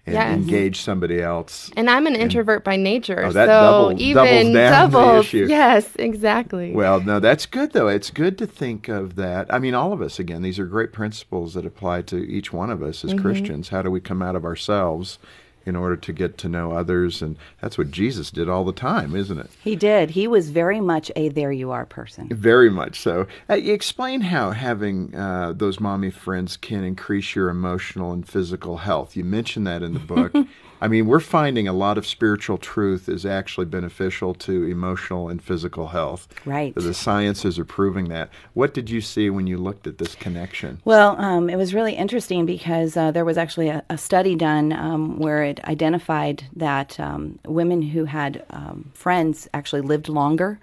and 0.07 0.13
Yes. 0.13 0.35
engage 0.35 0.81
somebody 0.81 1.19
else. 1.21 1.71
And 1.75 1.89
I'm 1.89 2.05
an 2.05 2.15
introvert 2.15 2.63
by 2.63 2.75
nature, 2.75 3.23
Oh, 3.25 3.31
that 3.31 3.47
so 3.47 3.89
double- 3.89 4.01
even 4.01 4.53
down 4.53 4.53
the 4.53 4.69
doubles. 4.99 5.33
Yes, 5.33 5.89
exactly. 5.97 6.71
Well, 6.73 7.01
no, 7.01 7.19
that's 7.19 7.45
good 7.47 7.73
though. 7.73 7.87
It's 7.87 8.11
good 8.11 8.37
to 8.37 8.45
think 8.45 8.87
of 8.87 9.15
that. 9.15 9.51
I 9.51 9.57
mean, 9.59 9.73
all 9.73 9.93
of 9.93 10.01
us 10.01 10.19
again, 10.19 10.43
these 10.43 10.59
are 10.59 10.65
great 10.65 10.91
principles 10.93 11.55
that 11.55 11.65
apply 11.65 12.03
to 12.03 12.17
each 12.17 12.53
one 12.53 12.69
of 12.69 12.83
us 12.83 13.03
as 13.03 13.11
Mm-hmm. 13.13 13.21
Christians. 13.25 13.69
How 13.69 13.81
do 13.81 13.89
we 13.89 13.99
come 13.99 14.21
out 14.21 14.35
of 14.35 14.45
ourselves 14.45 15.17
in 15.65 15.75
order 15.75 15.95
to 15.95 16.13
get 16.13 16.37
to 16.39 16.49
know 16.49 16.71
others? 16.71 17.21
And 17.21 17.37
that's 17.61 17.77
what 17.77 17.91
Jesus 17.91 18.31
did 18.31 18.49
all 18.49 18.63
the 18.63 18.73
time, 18.73 19.15
isn't 19.15 19.39
it? 19.39 19.49
He 19.63 19.75
did. 19.75 20.11
He 20.11 20.27
was 20.27 20.49
very 20.49 20.79
much 20.79 21.11
a 21.15 21.29
there 21.29 21.51
you 21.51 21.71
are 21.71 21.85
person. 21.85 22.29
Very 22.29 22.69
much 22.69 22.99
so. 22.99 23.27
Uh, 23.49 23.55
explain 23.55 24.21
how 24.21 24.51
having 24.51 25.15
uh, 25.15 25.53
those 25.55 25.79
mommy 25.79 26.11
friends 26.11 26.57
can 26.57 26.83
increase 26.83 27.35
your 27.35 27.49
emotional 27.49 28.11
and 28.11 28.27
physical 28.27 28.77
health. 28.77 29.15
You 29.15 29.23
mentioned 29.23 29.67
that 29.67 29.83
in 29.83 29.93
the 29.93 29.99
book. 29.99 30.33
I 30.81 30.87
mean, 30.87 31.07
we're 31.07 31.19
finding 31.19 31.67
a 31.67 31.73
lot 31.73 31.97
of 31.97 32.05
spiritual 32.05 32.57
truth 32.57 33.07
is 33.07 33.25
actually 33.25 33.65
beneficial 33.65 34.33
to 34.35 34.63
emotional 34.63 35.29
and 35.29 35.41
physical 35.41 35.87
health. 35.87 36.27
Right. 36.45 36.75
The 36.75 36.93
sciences 36.93 37.57
are 37.57 37.65
proving 37.65 38.09
that. 38.09 38.29
What 38.53 38.73
did 38.73 38.89
you 38.89 39.01
see 39.01 39.29
when 39.29 39.47
you 39.47 39.57
looked 39.57 39.87
at 39.87 39.97
this 39.97 40.15
connection? 40.15 40.81
Well, 40.83 41.19
um, 41.19 41.49
it 41.49 41.55
was 41.55 41.73
really 41.73 41.93
interesting 41.93 42.45
because 42.45 42.97
uh, 42.97 43.11
there 43.11 43.25
was 43.25 43.37
actually 43.37 43.69
a, 43.69 43.83
a 43.89 43.97
study 43.97 44.35
done 44.35 44.73
um, 44.73 45.17
where 45.17 45.43
it 45.43 45.63
identified 45.65 46.45
that 46.55 46.99
um, 46.99 47.39
women 47.45 47.81
who 47.81 48.05
had 48.05 48.43
um, 48.49 48.91
friends 48.93 49.47
actually 49.53 49.81
lived 49.81 50.09
longer. 50.09 50.59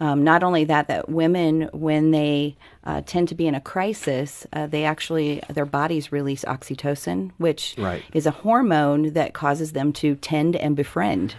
Um, 0.00 0.22
not 0.22 0.42
only 0.42 0.64
that, 0.64 0.88
that 0.88 1.08
women, 1.08 1.68
when 1.72 2.10
they 2.10 2.56
uh, 2.86 3.02
tend 3.04 3.28
to 3.28 3.34
be 3.34 3.46
in 3.46 3.54
a 3.54 3.60
crisis, 3.60 4.46
uh, 4.52 4.66
they 4.66 4.84
actually 4.84 5.42
their 5.50 5.66
bodies 5.66 6.12
release 6.12 6.44
oxytocin, 6.44 7.32
which 7.36 7.74
Right. 7.76 8.02
is 8.14 8.26
a 8.26 8.30
hormone 8.30 9.12
that 9.14 9.34
causes 9.34 9.72
them 9.72 9.92
to 9.94 10.14
tend 10.16 10.56
and 10.56 10.76
befriend. 10.76 11.34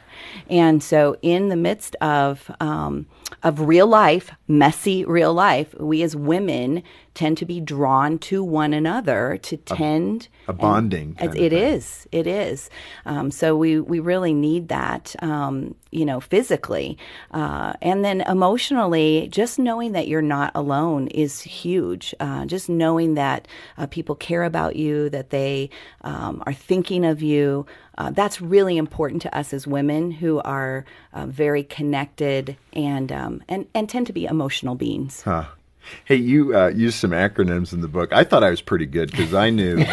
And 0.50 0.84
so, 0.84 1.16
in 1.22 1.48
the 1.50 1.56
midst 1.56 1.96
of 2.01 2.51
um, 2.60 3.06
of 3.44 3.62
real 3.62 3.88
life, 3.88 4.32
messy 4.48 5.06
real 5.06 5.34
life, 5.34 5.74
we 5.80 6.04
as 6.04 6.16
women 6.16 6.84
tend 7.17 7.39
to 7.39 7.45
be 7.45 7.59
drawn 7.59 8.19
to 8.19 8.43
one 8.43 8.74
another 8.74 9.39
to 9.41 9.57
tend. 9.57 10.27
a 10.47 10.51
and- 10.51 10.59
bonding 10.59 11.15
of 11.19 11.36
It 11.36 11.51
is. 11.51 12.07
It 12.12 12.27
is. 12.27 12.69
Um, 13.05 13.31
so 13.31 13.57
we 13.57 13.79
we 13.79 14.00
really 14.00 14.33
need 14.33 14.69
that. 14.69 15.15
Um, 15.21 15.75
you 15.89 16.05
know, 16.05 16.19
physically, 16.19 16.97
uh, 17.31 17.74
and 17.81 18.03
then 18.03 18.21
emotionally, 18.21 19.29
just 19.31 19.57
knowing 19.57 19.93
that 19.93 20.07
you're 20.07 20.21
not 20.21 20.51
alone 20.53 21.07
is 21.07 21.41
huge. 21.41 22.13
Uh, 22.19 22.45
just 22.45 22.69
knowing 22.69 23.15
that 23.15 23.47
uh, 23.77 23.88
people 23.88 24.13
care 24.13 24.43
about 24.43 24.75
you, 24.75 25.09
that 25.09 25.29
they 25.29 25.69
um, 26.01 26.43
are 26.45 26.53
thinking 26.53 27.05
of 27.05 27.21
you. 27.21 27.65
Uh, 27.97 28.12
that's 28.12 28.41
really 28.41 28.77
important 28.77 29.24
to 29.24 29.36
us 29.36 29.53
as 29.53 29.65
women 29.65 30.12
who 30.12 30.39
are 30.41 30.86
uh, 31.13 31.25
very 31.25 31.63
connected 31.63 32.55
and 32.74 33.12
um, 33.12 33.41
and 33.50 33.65
and 33.74 33.89
tend 33.89 34.05
to 34.05 34.13
be 34.13 34.25
emotional 34.25 34.75
beings. 34.75 35.21
Huh. 35.21 35.45
Hey, 36.06 36.15
you 36.15 36.58
uh, 36.58 36.67
used 36.70 36.98
some 36.98 37.12
acronyms 37.12 37.74
in 37.74 37.82
the 37.82 37.88
book. 37.88 38.13
I 38.13 38.24
thought 38.24 38.44
I 38.44 38.50
was 38.50 38.62
pretty 38.62 38.86
good 38.86 39.12
because 39.12 39.34
I 39.34 39.50
knew 39.50 39.84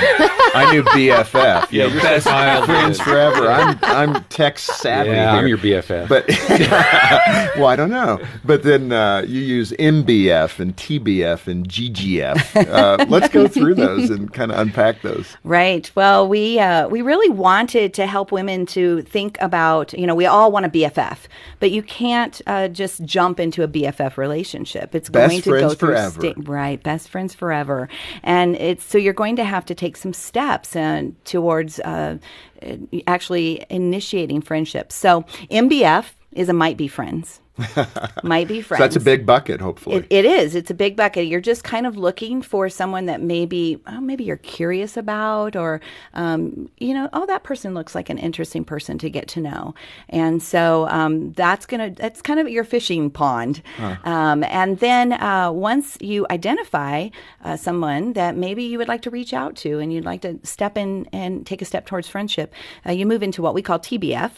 I 0.54 0.70
knew 0.72 0.82
BFF. 0.94 1.70
Yeah, 1.72 1.86
you're 1.86 2.00
so 2.00 2.20
childhood. 2.20 2.66
friends 2.66 3.00
forever. 3.00 3.48
I'm 3.48 3.78
I'm 3.82 4.24
tech 4.24 4.58
savvy. 4.58 5.10
Yeah, 5.10 5.32
here. 5.32 5.40
I'm 5.40 5.48
your 5.48 5.58
BFF. 5.58 6.08
But 6.08 6.28
well, 7.56 7.66
I 7.66 7.76
don't 7.76 7.90
know. 7.90 8.20
But 8.44 8.62
then 8.62 8.92
uh, 8.92 9.24
you 9.26 9.40
use 9.40 9.72
MBF 9.72 10.60
and 10.60 10.76
TBF 10.76 11.46
and 11.46 11.68
GGF. 11.68 12.68
Uh, 12.68 13.04
let's 13.08 13.28
go 13.28 13.48
through 13.48 13.74
those 13.74 14.10
and 14.10 14.32
kind 14.32 14.52
of 14.52 14.58
unpack 14.58 15.02
those. 15.02 15.36
Right. 15.44 15.90
Well, 15.94 16.28
we 16.28 16.58
uh, 16.58 16.88
we 16.88 17.02
really 17.02 17.30
wanted 17.30 17.94
to 17.94 18.06
help 18.06 18.32
women 18.32 18.66
to 18.66 19.02
think 19.02 19.36
about. 19.40 19.92
You 19.92 20.06
know, 20.06 20.14
we 20.14 20.26
all 20.26 20.52
want 20.52 20.66
a 20.66 20.68
BFF, 20.68 21.18
but 21.60 21.70
you 21.70 21.82
can't 21.82 22.40
uh, 22.46 22.68
just 22.68 23.04
jump 23.04 23.40
into 23.40 23.62
a 23.62 23.68
BFF 23.68 24.16
relationship. 24.16 24.94
It's 24.94 25.08
Best 25.08 25.30
going 25.30 25.42
to 25.42 25.50
go 25.50 25.74
through 25.74 25.83
forever. 25.86 26.20
sta- 26.20 26.34
right. 26.44 26.82
Best 26.82 27.08
friends 27.08 27.34
forever, 27.34 27.88
and 28.22 28.56
it's 28.56 28.84
so 28.84 28.98
you're 28.98 29.12
going 29.12 29.36
to 29.36 29.44
have 29.44 29.64
to 29.66 29.74
take 29.74 29.96
some 29.96 30.12
steps 30.12 30.74
uh, 30.76 31.10
towards 31.24 31.80
uh, 31.80 32.18
actually 33.06 33.64
initiating 33.70 34.40
friendships. 34.42 34.94
So 34.94 35.22
MBF 35.50 36.06
is 36.32 36.48
a 36.48 36.52
might 36.52 36.76
be 36.76 36.88
friends. 36.88 37.40
might 38.25 38.49
be 38.49 38.61
So 38.62 38.68
friends. 38.68 38.80
that's 38.80 38.96
a 38.96 39.00
big 39.00 39.25
bucket, 39.25 39.61
hopefully. 39.61 39.96
It, 39.96 40.06
it 40.11 40.25
is. 40.25 40.54
It's 40.54 40.70
a 40.70 40.75
big 40.75 40.96
bucket. 40.96 41.26
You're 41.26 41.40
just 41.40 41.62
kind 41.62 41.87
of 41.87 41.96
looking 41.96 42.42
for 42.42 42.68
someone 42.68 43.06
that 43.06 43.20
maybe, 43.23 43.80
oh, 43.87 44.00
maybe 44.00 44.25
you're 44.25 44.37
curious 44.38 44.96
about, 44.96 45.54
or 45.54 45.80
um, 46.14 46.68
you 46.78 46.92
know, 46.94 47.08
oh, 47.12 47.26
that 47.26 47.44
person 47.44 47.73
looks 47.75 47.94
like 47.94 48.11
an 48.11 48.18
interesting 48.18 48.64
person 48.64 48.99
to 48.99 49.08
get 49.08 49.28
to 49.28 49.40
know. 49.40 49.75
And 50.08 50.42
so 50.42 50.88
um, 50.88 51.32
that's 51.32 51.66
gonna. 51.66 51.90
That's 51.90 52.23
kind 52.23 52.40
of 52.40 52.49
your 52.49 52.64
fishing 52.64 53.11
pond. 53.11 53.62
Um, 54.04 54.42
and 54.44 54.78
then 54.80 55.12
uh, 55.12 55.52
once 55.52 55.96
you 56.00 56.26
identify 56.30 57.08
uh, 57.44 57.56
someone 57.56 58.14
that 58.14 58.37
maybe 58.37 58.64
you 58.64 58.78
would 58.78 58.88
like 58.88 59.02
to 59.02 59.11
reach 59.11 59.32
out 59.32 59.54
to, 59.56 59.78
and 59.78 59.92
you'd 59.92 60.04
like 60.04 60.23
to 60.23 60.38
step 60.42 60.76
in 60.76 61.06
and 61.12 61.46
take 61.46 61.62
a 61.62 61.64
step 61.64 61.87
towards 61.87 62.08
friendship, 62.08 62.52
uh, 62.87 62.92
you 62.92 63.06
move 63.06 63.23
into 63.23 63.42
what 63.42 63.54
we 63.54 63.62
call 63.62 63.78
TBF 63.78 64.32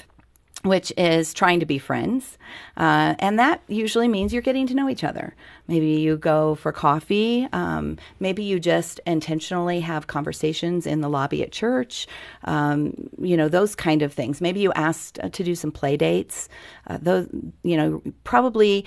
which 0.63 0.93
is 0.97 1.33
trying 1.33 1.61
to 1.61 1.67
be 1.67 1.79
friends. 1.79 2.39
Uh, 2.77 3.15
and 3.19 3.39
that 3.39 3.63
usually 3.69 4.09
means 4.09 4.33
you're 4.33 4.43
getting 4.43 4.67
to 4.67 4.75
know 4.75 4.89
each 4.89 5.05
other. 5.05 5.35
Maybe 5.69 5.87
you 5.87 6.17
go 6.17 6.55
for 6.57 6.73
coffee. 6.73 7.47
Um, 7.53 7.99
maybe 8.21 8.43
you 8.43 8.59
just 8.59 9.01
intentionally 9.07 9.81
have 9.81 10.07
conversations 10.07 10.87
in 10.87 11.03
the 11.03 11.09
lobby 11.09 11.43
at 11.43 11.53
church. 11.53 12.07
Um, 12.45 13.11
you 13.21 13.37
know, 13.37 13.49
those 13.49 13.75
kind 13.75 14.03
of 14.03 14.13
things. 14.13 14.41
Maybe 14.41 14.61
you 14.61 14.73
asked 14.73 15.19
uh, 15.23 15.29
to 15.29 15.45
do 15.45 15.55
some 15.55 15.71
play 15.71 15.97
dates. 15.97 16.49
Uh, 16.87 16.99
those, 17.01 17.29
you 17.63 17.77
know, 17.77 18.03
probably 18.25 18.85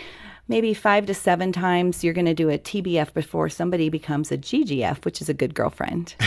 maybe 0.49 0.73
five 0.73 1.05
to 1.05 1.13
seven 1.13 1.53
times 1.53 2.03
you're 2.03 2.13
going 2.13 2.25
to 2.25 2.33
do 2.33 2.49
a 2.49 2.57
TBF 2.57 3.13
before 3.13 3.47
somebody 3.47 3.87
becomes 3.87 4.31
a 4.31 4.37
GGF, 4.37 5.05
which 5.05 5.21
is 5.21 5.29
a 5.29 5.33
good 5.33 5.53
girlfriend. 5.53 6.15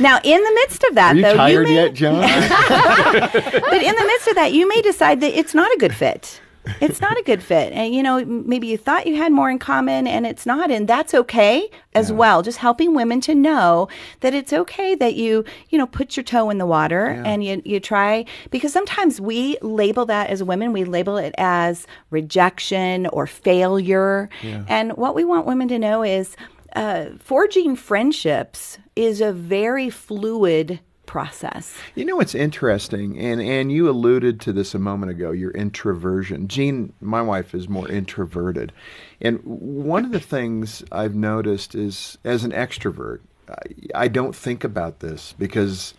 now, 0.00 0.18
in 0.24 0.42
the 0.42 0.52
midst 0.54 0.84
of 0.84 0.94
that, 0.94 1.12
Are 1.12 1.16
you 1.16 1.22
though, 1.22 1.34
tired 1.34 1.68
you 1.68 1.74
may, 1.74 1.82
yet, 1.82 1.94
John? 1.94 2.20
but 2.20 3.82
in 3.82 3.94
the 3.94 4.04
midst 4.06 4.28
of 4.28 4.36
that, 4.36 4.52
you 4.52 4.66
may 4.68 4.80
decide 4.80 5.20
that 5.20 5.36
it's 5.38 5.52
not 5.52 5.70
a 5.72 5.78
good 5.78 5.94
fit. 5.94 6.40
It's 6.80 7.00
not 7.00 7.18
a 7.18 7.22
good 7.22 7.42
fit. 7.42 7.72
And, 7.72 7.94
you 7.94 8.02
know, 8.02 8.24
maybe 8.24 8.66
you 8.66 8.76
thought 8.76 9.06
you 9.06 9.16
had 9.16 9.32
more 9.32 9.50
in 9.50 9.58
common 9.58 10.06
and 10.06 10.26
it's 10.26 10.46
not. 10.46 10.70
And 10.70 10.86
that's 10.88 11.14
okay 11.14 11.70
as 11.94 12.12
well. 12.12 12.42
Just 12.42 12.58
helping 12.58 12.94
women 12.94 13.20
to 13.22 13.34
know 13.34 13.88
that 14.20 14.34
it's 14.34 14.52
okay 14.52 14.94
that 14.94 15.14
you, 15.14 15.44
you 15.70 15.78
know, 15.78 15.86
put 15.86 16.16
your 16.16 16.24
toe 16.24 16.50
in 16.50 16.58
the 16.58 16.66
water 16.66 17.06
and 17.24 17.44
you, 17.44 17.62
you 17.64 17.80
try. 17.80 18.24
Because 18.50 18.72
sometimes 18.72 19.20
we 19.20 19.56
label 19.62 20.06
that 20.06 20.30
as 20.30 20.42
women, 20.42 20.72
we 20.72 20.84
label 20.84 21.16
it 21.16 21.34
as 21.38 21.86
rejection 22.10 23.06
or 23.08 23.26
failure. 23.26 24.28
And 24.68 24.96
what 24.96 25.14
we 25.14 25.24
want 25.24 25.46
women 25.46 25.68
to 25.68 25.78
know 25.78 26.02
is 26.02 26.36
uh, 26.76 27.06
forging 27.18 27.74
friendships 27.76 28.78
is 28.94 29.20
a 29.20 29.32
very 29.32 29.90
fluid 29.90 30.80
process. 31.10 31.74
You 31.96 32.04
know 32.04 32.14
what's 32.14 32.36
interesting, 32.36 33.18
and 33.18 33.42
and 33.42 33.72
you 33.72 33.90
alluded 33.90 34.40
to 34.42 34.52
this 34.52 34.76
a 34.76 34.78
moment 34.78 35.10
ago. 35.10 35.32
Your 35.32 35.50
introversion. 35.50 36.46
Jean, 36.46 36.92
my 37.00 37.20
wife, 37.20 37.52
is 37.52 37.68
more 37.68 37.90
introverted, 37.90 38.72
and 39.20 39.40
one 39.42 40.04
of 40.04 40.12
the 40.12 40.20
things 40.20 40.84
I've 40.92 41.16
noticed 41.16 41.74
is, 41.74 42.16
as 42.22 42.44
an 42.44 42.52
extrovert, 42.52 43.18
I, 43.48 44.04
I 44.04 44.06
don't 44.06 44.36
think 44.36 44.62
about 44.62 45.00
this 45.00 45.34
because 45.36 45.94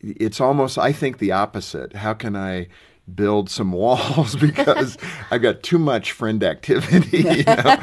it's 0.00 0.40
almost 0.40 0.76
I 0.76 0.90
think 0.90 1.18
the 1.18 1.30
opposite. 1.30 1.94
How 1.94 2.12
can 2.12 2.34
I 2.34 2.66
build 3.14 3.48
some 3.48 3.70
walls 3.84 4.34
because 4.34 4.98
I've 5.30 5.42
got 5.42 5.62
too 5.62 5.78
much 5.78 6.10
friend 6.10 6.42
activity? 6.42 7.22
You 7.28 7.44
know? 7.44 7.76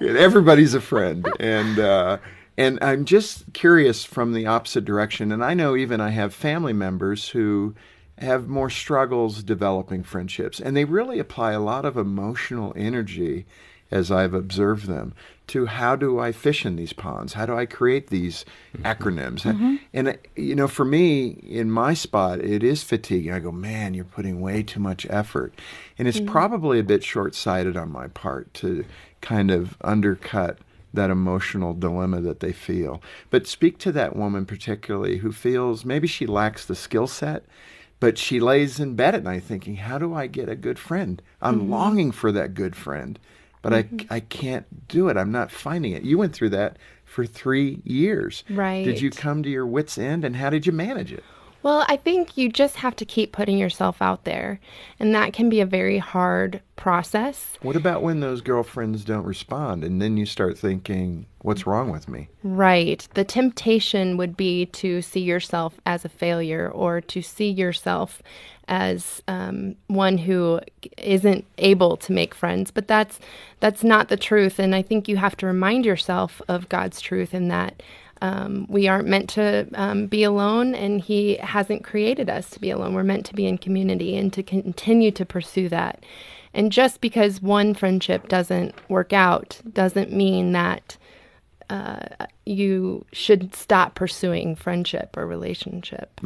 Everybody's 0.18 0.72
a 0.72 0.80
friend, 0.80 1.30
and 1.38 1.78
uh, 1.78 2.16
and 2.56 2.78
I'm 2.82 3.04
just 3.04 3.52
curious 3.52 4.04
from 4.04 4.32
the 4.32 4.46
opposite 4.46 4.84
direction. 4.84 5.32
And 5.32 5.44
I 5.44 5.54
know 5.54 5.76
even 5.76 6.00
I 6.00 6.10
have 6.10 6.34
family 6.34 6.72
members 6.72 7.28
who 7.28 7.74
have 8.18 8.48
more 8.48 8.70
struggles 8.70 9.42
developing 9.42 10.02
friendships, 10.02 10.58
and 10.60 10.76
they 10.76 10.84
really 10.84 11.18
apply 11.18 11.52
a 11.52 11.60
lot 11.60 11.84
of 11.84 11.96
emotional 11.96 12.72
energy 12.76 13.44
as 13.90 14.10
I've 14.10 14.34
observed 14.34 14.86
them 14.86 15.14
to 15.48 15.66
how 15.66 15.94
do 15.94 16.18
I 16.18 16.32
fish 16.32 16.66
in 16.66 16.74
these 16.74 16.92
ponds? 16.92 17.34
How 17.34 17.46
do 17.46 17.56
I 17.56 17.66
create 17.66 18.08
these 18.08 18.44
acronyms? 18.78 19.44
And, 19.92 20.08
uh, 20.08 20.14
you 20.34 20.56
know, 20.56 20.66
for 20.66 20.84
me, 20.84 21.28
in 21.28 21.70
my 21.70 21.94
spot, 21.94 22.40
it 22.40 22.64
is 22.64 22.82
fatiguing. 22.82 23.32
I 23.32 23.38
go, 23.38 23.52
man, 23.52 23.94
you're 23.94 24.04
putting 24.04 24.40
way 24.40 24.64
too 24.64 24.80
much 24.80 25.06
effort. 25.08 25.54
And 25.98 26.08
it's 26.08 26.18
probably 26.18 26.80
a 26.80 26.84
bit 26.84 27.04
short 27.04 27.36
sighted 27.36 27.76
on 27.76 27.92
my 27.92 28.08
part 28.08 28.52
to 28.54 28.84
kind 29.20 29.52
of 29.52 29.76
undercut 29.82 30.58
that 30.96 31.10
emotional 31.10 31.72
dilemma 31.72 32.20
that 32.20 32.40
they 32.40 32.52
feel. 32.52 33.00
But 33.30 33.46
speak 33.46 33.78
to 33.78 33.92
that 33.92 34.16
woman 34.16 34.44
particularly 34.46 35.18
who 35.18 35.32
feels 35.32 35.84
maybe 35.84 36.06
she 36.06 36.26
lacks 36.26 36.64
the 36.64 36.74
skill 36.74 37.06
set, 37.06 37.44
but 38.00 38.18
she 38.18 38.40
lays 38.40 38.80
in 38.80 38.94
bed 38.94 39.14
at 39.14 39.24
night 39.24 39.44
thinking, 39.44 39.76
how 39.76 39.98
do 39.98 40.14
I 40.14 40.26
get 40.26 40.48
a 40.48 40.56
good 40.56 40.78
friend? 40.78 41.22
I'm 41.40 41.60
mm-hmm. 41.60 41.70
longing 41.70 42.12
for 42.12 42.32
that 42.32 42.54
good 42.54 42.76
friend, 42.76 43.18
but 43.62 43.72
I, 43.72 43.84
mm-hmm. 43.84 44.12
I 44.12 44.20
can't 44.20 44.88
do 44.88 45.08
it. 45.08 45.16
I'm 45.16 45.32
not 45.32 45.50
finding 45.50 45.92
it. 45.92 46.02
You 46.02 46.18
went 46.18 46.34
through 46.34 46.50
that 46.50 46.78
for 47.04 47.24
three 47.24 47.80
years. 47.84 48.44
Right. 48.50 48.84
Did 48.84 49.00
you 49.00 49.10
come 49.10 49.42
to 49.42 49.48
your 49.48 49.66
wits' 49.66 49.96
end 49.96 50.24
and 50.24 50.36
how 50.36 50.50
did 50.50 50.66
you 50.66 50.72
manage 50.72 51.12
it? 51.12 51.24
Well, 51.66 51.84
I 51.88 51.96
think 51.96 52.36
you 52.36 52.48
just 52.48 52.76
have 52.76 52.94
to 52.94 53.04
keep 53.04 53.32
putting 53.32 53.58
yourself 53.58 54.00
out 54.00 54.22
there, 54.22 54.60
and 55.00 55.12
that 55.16 55.32
can 55.32 55.48
be 55.48 55.58
a 55.58 55.66
very 55.66 55.98
hard 55.98 56.60
process. 56.76 57.58
What 57.60 57.74
about 57.74 58.04
when 58.04 58.20
those 58.20 58.40
girlfriends 58.40 59.04
don't 59.04 59.24
respond 59.24 59.82
and 59.82 60.00
then 60.00 60.16
you 60.16 60.26
start 60.26 60.56
thinking, 60.56 61.26
what's 61.40 61.66
wrong 61.66 61.90
with 61.90 62.08
me? 62.08 62.28
Right. 62.44 63.08
The 63.14 63.24
temptation 63.24 64.16
would 64.16 64.36
be 64.36 64.66
to 64.66 65.02
see 65.02 65.18
yourself 65.18 65.80
as 65.84 66.04
a 66.04 66.08
failure 66.08 66.70
or 66.70 67.00
to 67.00 67.20
see 67.20 67.50
yourself 67.50 68.22
as 68.68 69.20
um, 69.26 69.74
one 69.88 70.18
who 70.18 70.60
isn't 70.98 71.44
able 71.58 71.96
to 71.96 72.12
make 72.12 72.32
friends. 72.32 72.70
But 72.70 72.86
that's 72.86 73.18
that's 73.58 73.82
not 73.82 74.08
the 74.08 74.16
truth, 74.16 74.60
and 74.60 74.72
I 74.72 74.82
think 74.82 75.08
you 75.08 75.16
have 75.16 75.36
to 75.38 75.46
remind 75.46 75.84
yourself 75.84 76.40
of 76.46 76.68
God's 76.68 77.00
truth 77.00 77.34
in 77.34 77.48
that. 77.48 77.82
Um, 78.22 78.66
we 78.68 78.88
aren't 78.88 79.08
meant 79.08 79.28
to 79.30 79.68
um, 79.74 80.06
be 80.06 80.24
alone, 80.24 80.74
and 80.74 81.00
He 81.00 81.36
hasn't 81.36 81.84
created 81.84 82.30
us 82.30 82.50
to 82.50 82.60
be 82.60 82.70
alone. 82.70 82.94
We're 82.94 83.02
meant 83.04 83.26
to 83.26 83.34
be 83.34 83.46
in 83.46 83.58
community 83.58 84.16
and 84.16 84.32
to 84.32 84.42
continue 84.42 85.10
to 85.12 85.24
pursue 85.26 85.68
that. 85.68 86.04
And 86.54 86.72
just 86.72 87.00
because 87.00 87.42
one 87.42 87.74
friendship 87.74 88.28
doesn't 88.28 88.74
work 88.88 89.12
out 89.12 89.60
doesn't 89.72 90.12
mean 90.12 90.52
that 90.52 90.96
you 92.46 93.04
should 93.12 93.54
stop 93.54 93.94
pursuing 93.94 94.54
friendship 94.56 95.16
or 95.16 95.26
relationship. 95.26 96.20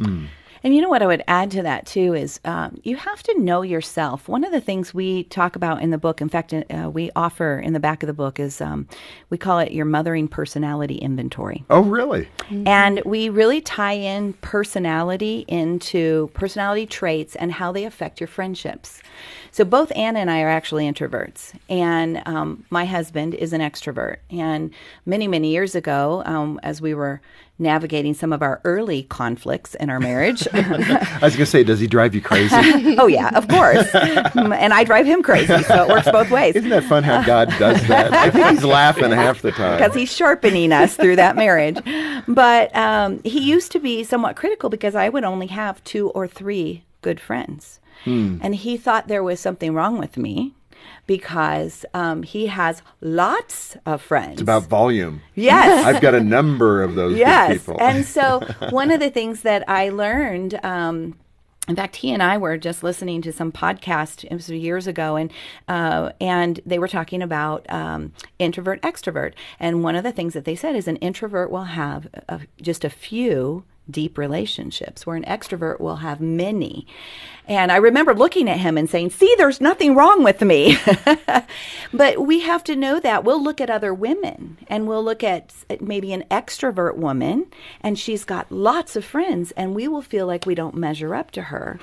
And 0.63 0.75
you 0.75 0.81
know 0.81 0.89
what 0.89 1.01
I 1.01 1.07
would 1.07 1.23
add 1.27 1.51
to 1.51 1.63
that 1.63 1.85
too 1.85 2.13
is 2.13 2.39
um, 2.45 2.79
you 2.83 2.95
have 2.95 3.23
to 3.23 3.39
know 3.39 3.63
yourself. 3.63 4.27
One 4.27 4.43
of 4.43 4.51
the 4.51 4.61
things 4.61 4.93
we 4.93 5.23
talk 5.25 5.55
about 5.55 5.81
in 5.81 5.89
the 5.89 5.97
book, 5.97 6.21
in 6.21 6.29
fact, 6.29 6.53
uh, 6.53 6.89
we 6.89 7.09
offer 7.15 7.59
in 7.59 7.73
the 7.73 7.79
back 7.79 8.03
of 8.03 8.07
the 8.07 8.13
book 8.13 8.39
is 8.39 8.61
um, 8.61 8.87
we 9.29 9.37
call 9.37 9.59
it 9.59 9.71
your 9.71 9.85
mothering 9.85 10.27
personality 10.27 10.95
inventory. 10.95 11.65
Oh, 11.69 11.81
really? 11.81 12.29
And 12.49 13.01
we 13.05 13.29
really 13.29 13.61
tie 13.61 13.93
in 13.93 14.33
personality 14.33 15.45
into 15.47 16.29
personality 16.33 16.85
traits 16.85 17.35
and 17.35 17.51
how 17.51 17.71
they 17.71 17.85
affect 17.85 18.19
your 18.19 18.27
friendships. 18.27 19.01
So 19.51 19.65
both 19.65 19.91
Anna 19.95 20.19
and 20.19 20.31
I 20.31 20.41
are 20.41 20.49
actually 20.49 20.89
introverts, 20.89 21.53
and 21.69 22.21
um, 22.25 22.65
my 22.69 22.85
husband 22.85 23.33
is 23.33 23.51
an 23.51 23.59
extrovert. 23.59 24.17
And 24.29 24.71
many, 25.05 25.27
many 25.27 25.51
years 25.51 25.75
ago, 25.75 26.23
um, 26.25 26.57
as 26.63 26.81
we 26.81 26.93
were 26.93 27.21
navigating 27.59 28.13
some 28.13 28.33
of 28.33 28.41
our 28.41 28.59
early 28.63 29.03
conflicts 29.03 29.75
in 29.75 29.89
our 29.89 29.99
marriage, 29.99 30.47
I 30.53 31.19
was 31.21 31.35
going 31.35 31.45
to 31.45 31.45
say, 31.45 31.63
does 31.63 31.79
he 31.79 31.87
drive 31.87 32.15
you 32.15 32.21
crazy? 32.21 32.55
oh 32.97 33.07
yeah, 33.07 33.37
of 33.37 33.47
course, 33.47 33.93
and 33.93 34.73
I 34.73 34.83
drive 34.83 35.05
him 35.05 35.21
crazy, 35.21 35.61
so 35.63 35.83
it 35.83 35.89
works 35.89 36.09
both 36.11 36.31
ways. 36.31 36.55
Isn't 36.55 36.69
that 36.69 36.83
fun 36.85 37.03
how 37.03 37.23
God 37.23 37.49
does 37.59 37.85
that? 37.87 38.13
I 38.13 38.29
think 38.29 38.47
he's 38.47 38.63
laughing 38.63 39.11
half 39.11 39.41
the 39.41 39.51
time. 39.51 39.77
because 39.77 39.95
he's 39.95 40.11
sharpening 40.11 40.71
us 40.71 40.95
through 40.95 41.17
that 41.17 41.35
marriage. 41.35 41.77
But 42.27 42.75
um, 42.75 43.21
he 43.23 43.39
used 43.39 43.71
to 43.73 43.79
be 43.79 44.03
somewhat 44.03 44.35
critical 44.35 44.69
because 44.69 44.95
I 44.95 45.09
would 45.09 45.23
only 45.23 45.47
have 45.47 45.83
two 45.83 46.09
or 46.11 46.27
three 46.27 46.83
good 47.01 47.19
friends. 47.19 47.79
And 48.03 48.55
he 48.55 48.77
thought 48.77 49.07
there 49.07 49.23
was 49.23 49.39
something 49.39 49.75
wrong 49.75 49.99
with 49.99 50.17
me 50.17 50.55
because 51.07 51.85
um, 51.93 52.23
he 52.23 52.47
has 52.47 52.81
lots 53.01 53.77
of 53.85 54.01
friends. 54.01 54.33
It's 54.33 54.41
about 54.41 54.63
volume. 54.63 55.21
yes. 55.35 55.85
I've 55.85 56.01
got 56.01 56.15
a 56.15 56.21
number 56.21 56.83
of 56.83 56.95
those 56.95 57.17
yes. 57.17 57.53
people. 57.53 57.77
And 57.79 58.05
so 58.05 58.39
one 58.69 58.91
of 58.91 58.99
the 58.99 59.09
things 59.09 59.41
that 59.41 59.67
I 59.69 59.89
learned, 59.89 60.59
um, 60.63 61.17
in 61.67 61.75
fact, 61.75 61.97
he 61.97 62.11
and 62.11 62.23
I 62.23 62.37
were 62.37 62.57
just 62.57 62.83
listening 62.83 63.21
to 63.21 63.31
some 63.31 63.51
podcast 63.51 64.23
it 64.23 64.33
was 64.33 64.49
years 64.49 64.87
ago, 64.87 65.15
and 65.15 65.31
uh, 65.67 66.11
and 66.19 66.59
they 66.65 66.79
were 66.79 66.87
talking 66.87 67.21
about 67.21 67.65
um, 67.69 68.13
introvert 68.39 68.81
extrovert, 68.81 69.33
and 69.59 69.83
one 69.83 69.95
of 69.95 70.03
the 70.03 70.11
things 70.11 70.33
that 70.33 70.43
they 70.43 70.55
said 70.55 70.75
is 70.75 70.87
an 70.87 70.97
introvert 70.97 71.51
will 71.51 71.65
have 71.65 72.07
a, 72.27 72.41
just 72.61 72.83
a 72.83 72.89
few 72.89 73.63
deep 73.91 74.17
relationships, 74.17 75.05
where 75.05 75.15
an 75.15 75.23
extrovert 75.25 75.79
will 75.79 75.97
have 75.97 76.19
many. 76.21 76.87
And 77.47 77.71
I 77.71 77.77
remember 77.77 78.13
looking 78.13 78.49
at 78.49 78.59
him 78.59 78.77
and 78.77 78.89
saying, 78.89 79.09
"See, 79.09 79.33
there's 79.37 79.59
nothing 79.59 79.95
wrong 79.95 80.23
with 80.23 80.41
me." 80.41 80.77
but 81.93 82.25
we 82.25 82.41
have 82.41 82.63
to 82.65 82.75
know 82.75 82.99
that 82.99 83.23
we'll 83.23 83.43
look 83.43 83.59
at 83.59 83.69
other 83.69 83.93
women 83.93 84.57
and 84.67 84.87
we'll 84.87 85.03
look 85.03 85.23
at 85.23 85.53
maybe 85.81 86.13
an 86.13 86.23
extrovert 86.31 86.95
woman 86.95 87.47
and 87.81 87.97
she's 87.99 88.23
got 88.23 88.51
lots 88.51 88.95
of 88.95 89.03
friends 89.03 89.51
and 89.51 89.75
we 89.75 89.87
will 89.87 90.01
feel 90.01 90.27
like 90.27 90.45
we 90.45 90.55
don't 90.55 90.75
measure 90.75 91.13
up 91.15 91.31
to 91.31 91.41
her. 91.43 91.79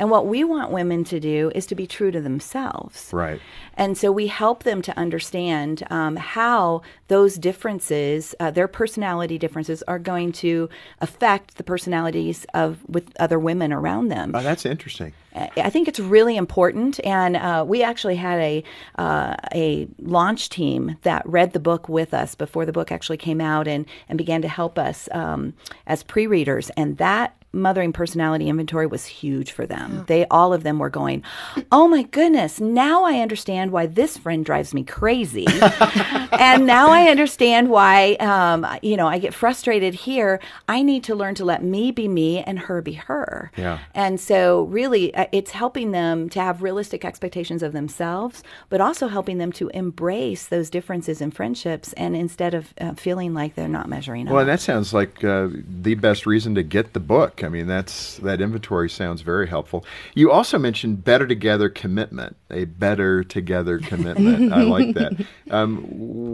And 0.00 0.10
what 0.10 0.26
we 0.26 0.44
want 0.44 0.72
women 0.72 1.04
to 1.04 1.20
do 1.20 1.52
is 1.54 1.66
to 1.66 1.74
be 1.74 1.86
true 1.86 2.10
to 2.10 2.22
themselves. 2.22 3.10
Right. 3.12 3.38
And 3.74 3.98
so 3.98 4.10
we 4.10 4.28
help 4.28 4.64
them 4.64 4.80
to 4.82 4.96
understand 4.98 5.82
um, 5.90 6.16
how 6.16 6.80
those 7.08 7.36
differences, 7.36 8.34
uh, 8.40 8.50
their 8.50 8.66
personality 8.66 9.36
differences, 9.36 9.82
are 9.86 9.98
going 9.98 10.32
to 10.32 10.70
affect 11.02 11.56
the 11.56 11.62
personalities 11.62 12.46
of 12.54 12.78
with 12.88 13.12
other 13.20 13.38
women 13.38 13.74
around 13.74 14.08
them. 14.08 14.32
Oh, 14.34 14.42
that's 14.42 14.64
interesting. 14.64 15.12
I 15.34 15.70
think 15.70 15.86
it's 15.86 16.00
really 16.00 16.36
important, 16.36 16.98
and 17.04 17.36
uh, 17.36 17.64
we 17.66 17.82
actually 17.82 18.16
had 18.16 18.40
a 18.40 18.64
uh, 18.96 19.36
a 19.54 19.88
launch 20.00 20.48
team 20.48 20.96
that 21.02 21.28
read 21.28 21.52
the 21.52 21.60
book 21.60 21.88
with 21.88 22.12
us 22.12 22.34
before 22.34 22.66
the 22.66 22.72
book 22.72 22.90
actually 22.90 23.18
came 23.18 23.40
out, 23.40 23.68
and 23.68 23.86
and 24.08 24.18
began 24.18 24.42
to 24.42 24.48
help 24.48 24.78
us 24.78 25.08
um, 25.12 25.54
as 25.86 26.02
pre-readers, 26.02 26.70
and 26.70 26.98
that 26.98 27.36
mothering 27.52 27.92
personality 27.92 28.48
inventory 28.48 28.86
was 28.86 29.06
huge 29.06 29.50
for 29.50 29.66
them. 29.66 30.04
They 30.06 30.26
all 30.26 30.52
of 30.52 30.62
them 30.62 30.78
were 30.78 30.90
going, 30.90 31.22
"Oh 31.72 31.88
my 31.88 32.02
goodness, 32.02 32.60
now 32.60 33.04
I 33.04 33.20
understand 33.20 33.72
why 33.72 33.86
this 33.86 34.16
friend 34.16 34.44
drives 34.44 34.72
me 34.74 34.84
crazy." 34.84 35.46
and 36.32 36.66
now 36.66 36.90
I 36.90 37.08
understand 37.08 37.70
why 37.70 38.14
um, 38.14 38.66
you 38.82 38.96
know, 38.96 39.06
I 39.06 39.18
get 39.18 39.34
frustrated 39.34 39.94
here. 39.94 40.40
I 40.68 40.82
need 40.82 41.04
to 41.04 41.14
learn 41.14 41.34
to 41.36 41.44
let 41.44 41.62
me 41.62 41.90
be 41.90 42.08
me 42.08 42.42
and 42.42 42.58
her 42.58 42.82
be 42.82 42.92
her. 42.94 43.50
Yeah. 43.56 43.78
And 43.94 44.20
so 44.20 44.62
really 44.64 45.14
uh, 45.20 45.26
it's 45.32 45.50
helping 45.50 45.90
them 45.90 46.30
to 46.30 46.40
have 46.40 46.62
realistic 46.62 47.04
expectations 47.04 47.62
of 47.62 47.72
themselves, 47.72 48.42
but 48.70 48.80
also 48.80 49.06
helping 49.06 49.36
them 49.36 49.52
to 49.52 49.68
embrace 49.74 50.46
those 50.46 50.70
differences 50.70 51.20
in 51.20 51.30
friendships 51.30 51.92
and 51.92 52.16
instead 52.16 52.54
of 52.54 52.72
uh, 52.80 52.94
feeling 52.94 53.34
like 53.34 53.54
they're 53.54 53.68
not 53.68 53.86
measuring 53.86 54.26
up. 54.26 54.32
Well, 54.32 54.46
that 54.46 54.60
sounds 54.60 54.94
like 54.94 55.22
uh, 55.22 55.48
the 55.50 55.94
best 55.94 56.24
reason 56.24 56.54
to 56.54 56.62
get 56.62 56.94
the 56.94 57.00
book. 57.00 57.44
I 57.44 57.50
mean, 57.50 57.66
that's 57.66 58.16
that 58.18 58.40
inventory 58.40 58.88
sounds 58.88 59.20
very 59.20 59.46
helpful. 59.46 59.84
You 60.14 60.30
also 60.30 60.58
mentioned 60.58 61.04
better 61.04 61.26
together 61.26 61.68
commitment, 61.68 62.36
a 62.50 62.64
better 62.64 63.22
together 63.22 63.78
commitment. 63.78 64.54
I 64.54 64.62
like 64.62 64.94
that. 64.94 65.26
Um, 65.50 65.82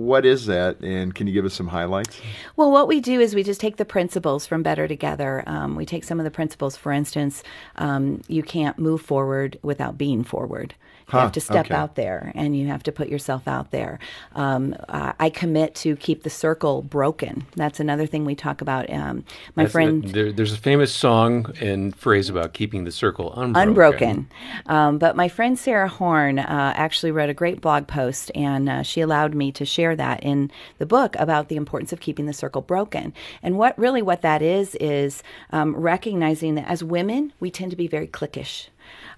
what 0.07 0.25
is 0.25 0.46
that, 0.46 0.79
and 0.81 1.12
can 1.12 1.27
you 1.27 1.33
give 1.33 1.44
us 1.44 1.55
some 1.55 1.68
highlights? 1.68 2.20
Well, 2.55 2.70
what 2.70 2.87
we 2.87 3.01
do 3.01 3.20
is 3.20 3.35
we 3.35 3.42
just 3.42 3.61
take 3.61 3.79
the 3.79 3.85
principles 3.85 4.46
from 4.46 4.62
Better 4.62 4.87
Together. 4.87 5.42
Um, 5.49 5.75
we 5.75 5.85
take 5.85 6.05
some 6.05 6.20
of 6.20 6.25
the 6.25 6.31
principles, 6.31 6.77
for 6.77 6.92
instance, 6.92 7.42
um, 7.77 8.22
you 8.29 8.44
can't 8.44 8.76
move 8.79 9.01
forward 9.01 9.59
without 9.62 9.99
being 9.99 10.25
forward. 10.25 10.75
You 11.09 11.12
Huh, 11.12 11.21
have 11.21 11.33
to 11.33 11.40
step 11.40 11.66
okay. 11.66 11.75
out 11.75 11.95
there 11.95 12.33
and 12.35 12.57
you 12.59 12.66
have 12.66 12.83
to 12.83 12.90
put 12.90 13.09
yourself 13.09 13.47
out 13.47 13.71
there. 13.71 14.01
Um, 14.35 14.75
uh, 14.88 15.12
I 15.21 15.31
commit 15.31 15.77
to 15.77 15.95
keep 15.95 16.25
the 16.25 16.31
circle 16.31 16.83
broken. 16.83 17.47
That's 17.55 17.79
another 17.79 18.07
thing 18.07 18.25
we 18.25 18.35
talk 18.35 18.61
about. 18.61 18.90
Um, 18.90 19.25
my 19.55 19.62
That's- 19.62 19.71
friend. 19.73 20.03
there, 20.03 20.33
there's 20.33 20.53
a 20.53 20.57
famous 20.59 20.92
song 20.92 21.53
and 21.61 21.95
phrase 21.95 22.29
about 22.29 22.55
keeping 22.55 22.83
the 22.83 22.90
circle 22.90 23.33
unbroken. 23.37 23.69
unbroken. 23.69 24.29
Um, 24.66 24.99
but 24.99 25.14
my 25.14 25.29
friend 25.29 25.57
Sarah 25.57 25.87
Horn 25.87 26.40
uh, 26.40 26.73
actually 26.77 27.12
wrote 27.12 27.31
a 27.31 27.35
great 27.35 27.61
blog 27.61 27.87
post, 27.87 28.33
and 28.35 28.69
uh, 28.69 28.83
she 28.83 29.01
allowed 29.01 29.33
me 29.33 29.53
to 29.53 29.64
share 29.64 29.95
that 29.95 30.25
in 30.25 30.51
the 30.79 30.87
book 30.87 31.14
about 31.21 31.47
the 31.49 31.55
importance 31.55 31.92
of 31.92 32.01
keeping 32.01 32.27
the 32.27 32.33
circle 32.33 32.62
broken. 32.62 33.14
And 33.45 33.59
what 33.59 33.79
really 33.79 34.03
what 34.03 34.23
that 34.23 34.42
is 34.42 34.75
is 34.81 35.23
um, 35.53 35.77
recognizing 35.77 36.57
that 36.57 36.66
as 36.66 36.83
women, 36.83 37.33
we 37.38 37.53
tend 37.53 37.71
to 37.71 37.77
be 37.77 37.87
very 37.87 38.09
cliquish. 38.09 38.66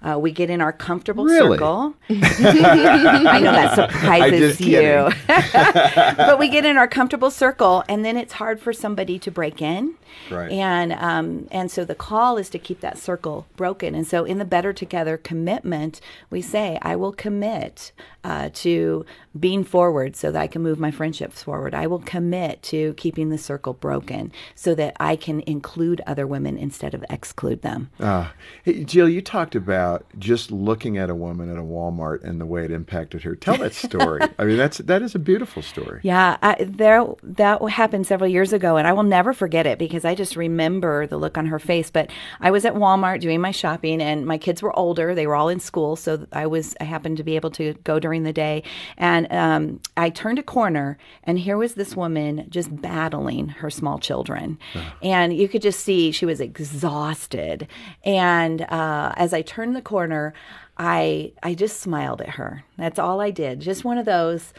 Uh, 0.01 0.17
we 0.17 0.31
get 0.31 0.49
in 0.49 0.61
our 0.61 0.71
comfortable 0.71 1.25
Really? 1.25 1.57
circle. 1.57 1.93
I 2.09 3.39
know 3.41 3.51
that 3.51 3.75
surprises 3.91 4.61
you. 4.61 5.09
but 5.27 6.39
we 6.39 6.47
get 6.47 6.65
in 6.65 6.77
our 6.77 6.87
comfortable 6.87 7.31
circle, 7.31 7.83
and 7.89 8.05
then 8.05 8.15
it's 8.15 8.33
hard 8.33 8.61
for 8.61 8.71
somebody 8.71 9.19
to 9.19 9.31
break 9.31 9.61
in. 9.61 9.95
Right. 10.31 10.51
And 10.51 10.93
um, 10.93 11.47
and 11.51 11.69
so 11.69 11.85
the 11.85 11.95
call 11.95 12.37
is 12.37 12.49
to 12.51 12.59
keep 12.59 12.79
that 12.79 12.97
circle 12.97 13.45
broken. 13.57 13.93
And 13.93 14.07
so 14.07 14.23
in 14.23 14.37
the 14.39 14.45
Better 14.45 14.73
Together 14.73 15.17
commitment, 15.17 16.01
we 16.29 16.41
say, 16.41 16.79
I 16.81 16.95
will 16.95 17.11
commit 17.11 17.91
uh, 18.23 18.49
to 18.53 19.05
being 19.39 19.63
forward 19.63 20.15
so 20.15 20.31
that 20.31 20.41
I 20.41 20.47
can 20.47 20.61
move 20.61 20.79
my 20.79 20.91
friendships 20.91 21.43
forward. 21.43 21.73
I 21.73 21.87
will 21.87 21.99
commit 21.99 22.61
to 22.63 22.93
keeping 22.95 23.29
the 23.29 23.37
circle 23.37 23.73
broken 23.73 24.31
so 24.55 24.73
that 24.75 24.95
I 24.99 25.15
can 25.15 25.41
include 25.41 26.01
other 26.07 26.25
women 26.25 26.57
instead 26.57 26.93
of 26.93 27.05
exclude 27.09 27.61
them. 27.61 27.89
Uh, 27.99 28.29
hey, 28.63 28.83
Jill, 28.83 29.07
you 29.07 29.21
talked 29.21 29.55
about 29.59 30.05
just 30.17 30.51
looking 30.51 30.97
at 30.97 31.09
a 31.09 31.15
woman 31.15 31.51
at 31.51 31.57
a 31.57 31.61
Walmart 31.61 32.23
and 32.23 32.41
the 32.41 32.45
way 32.45 32.65
it 32.65 32.71
impacted 32.71 33.21
her. 33.23 33.35
Tell 33.35 33.57
that 33.57 33.73
story. 33.73 34.21
I 34.39 34.45
mean, 34.45 34.57
that's 34.57 34.79
that 34.79 35.01
is 35.01 35.13
a 35.13 35.19
beautiful 35.19 35.61
story. 35.61 35.99
Yeah, 36.03 36.37
I, 36.41 36.55
there 36.63 37.05
that 37.21 37.61
happened 37.69 38.07
several 38.07 38.29
years 38.29 38.53
ago, 38.53 38.77
and 38.77 38.87
I 38.87 38.93
will 38.93 39.03
never 39.03 39.33
forget 39.33 39.67
it 39.67 39.77
because 39.77 40.05
I 40.05 40.15
just 40.15 40.35
remember 40.35 41.05
the 41.05 41.17
look 41.17 41.37
on 41.37 41.45
her 41.47 41.59
face. 41.59 41.91
But 41.91 42.09
I 42.39 42.49
was 42.49 42.65
at 42.65 42.73
Walmart 42.73 43.19
doing 43.19 43.41
my 43.41 43.51
shopping, 43.51 44.01
and 44.01 44.25
my 44.25 44.37
kids 44.37 44.61
were 44.61 44.77
older; 44.77 45.13
they 45.13 45.27
were 45.27 45.35
all 45.35 45.49
in 45.49 45.59
school, 45.59 45.95
so 45.95 46.25
I 46.31 46.47
was 46.47 46.75
I 46.79 46.85
happened 46.85 47.17
to 47.17 47.23
be 47.23 47.35
able 47.35 47.51
to 47.51 47.73
go 47.83 47.99
during 47.99 48.23
the 48.23 48.33
day. 48.33 48.63
And 48.97 49.31
um, 49.31 49.81
I 49.97 50.09
turned 50.09 50.39
a 50.39 50.43
corner, 50.43 50.97
and 51.23 51.37
here 51.37 51.57
was 51.57 51.75
this 51.75 51.95
woman 51.95 52.47
just 52.49 52.81
battling 52.81 53.49
her 53.49 53.69
small 53.69 53.99
children, 53.99 54.57
and 55.03 55.35
you 55.35 55.47
could 55.47 55.61
just 55.61 55.81
see 55.81 56.11
she 56.11 56.25
was 56.25 56.39
exhausted. 56.39 57.67
And 58.03 58.61
uh, 58.63 59.13
as 59.17 59.33
I 59.33 59.41
turned 59.49 59.75
the 59.75 59.81
corner. 59.81 60.33
I 60.77 61.33
I 61.43 61.53
just 61.55 61.79
smiled 61.81 62.21
at 62.21 62.29
her. 62.29 62.63
That's 62.77 62.99
all 62.99 63.19
I 63.19 63.31
did. 63.31 63.59
Just 63.59 63.83
one 63.83 63.97
of 63.97 64.05
those 64.05 64.53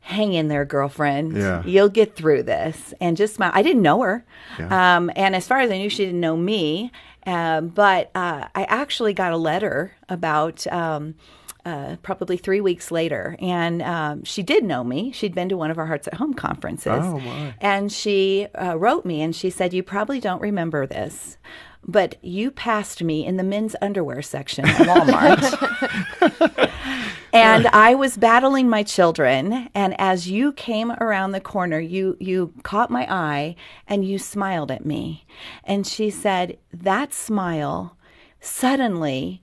hang 0.00 0.34
in 0.34 0.48
there, 0.48 0.64
girlfriend. 0.66 1.34
Yeah. 1.34 1.62
You'll 1.64 1.88
get 1.88 2.14
through 2.14 2.42
this. 2.42 2.92
And 3.00 3.16
just 3.16 3.34
smile. 3.36 3.52
I 3.54 3.62
didn't 3.62 3.80
know 3.80 4.02
her. 4.02 4.24
Um, 4.58 5.10
and 5.16 5.34
as 5.34 5.46
far 5.46 5.60
as 5.60 5.70
I 5.70 5.78
knew, 5.78 5.88
she 5.88 6.04
didn't 6.04 6.20
know 6.20 6.36
me. 6.36 6.92
Um, 7.26 7.68
but 7.68 8.10
uh, 8.14 8.48
I 8.54 8.64
actually 8.64 9.14
got 9.14 9.32
a 9.32 9.38
letter 9.38 9.92
about. 10.08 10.66
Um, 10.66 11.14
uh, 11.66 11.96
probably 12.02 12.36
three 12.36 12.60
weeks 12.60 12.90
later, 12.90 13.36
and 13.40 13.80
um, 13.80 14.22
she 14.22 14.42
did 14.42 14.62
know 14.62 14.84
me. 14.84 15.10
She'd 15.12 15.34
been 15.34 15.48
to 15.48 15.56
one 15.56 15.70
of 15.70 15.78
our 15.78 15.86
Hearts 15.86 16.06
at 16.06 16.12
Home 16.12 16.34
conferences, 16.34 17.00
Oh, 17.02 17.18
my. 17.18 17.54
and 17.58 17.90
she 17.90 18.48
uh, 18.62 18.76
wrote 18.76 19.06
me 19.06 19.22
and 19.22 19.34
she 19.34 19.48
said, 19.48 19.72
"You 19.72 19.82
probably 19.82 20.20
don't 20.20 20.42
remember 20.42 20.86
this, 20.86 21.38
but 21.86 22.16
you 22.22 22.50
passed 22.50 23.02
me 23.02 23.24
in 23.26 23.36
the 23.36 23.42
men's 23.42 23.76
underwear 23.80 24.22
section 24.22 24.66
at 24.66 24.76
Walmart." 24.86 26.70
and 27.32 27.66
I 27.68 27.94
was 27.94 28.16
battling 28.16 28.68
my 28.68 28.82
children, 28.82 29.68
and 29.74 29.98
as 30.00 30.28
you 30.28 30.52
came 30.52 30.92
around 30.92 31.32
the 31.32 31.40
corner, 31.40 31.80
you 31.80 32.16
you 32.20 32.52
caught 32.62 32.90
my 32.90 33.06
eye 33.12 33.56
and 33.86 34.04
you 34.04 34.18
smiled 34.18 34.70
at 34.70 34.84
me. 34.84 35.26
And 35.64 35.86
she 35.86 36.10
said, 36.10 36.58
"That 36.72 37.12
smile 37.12 37.96
suddenly 38.40 39.42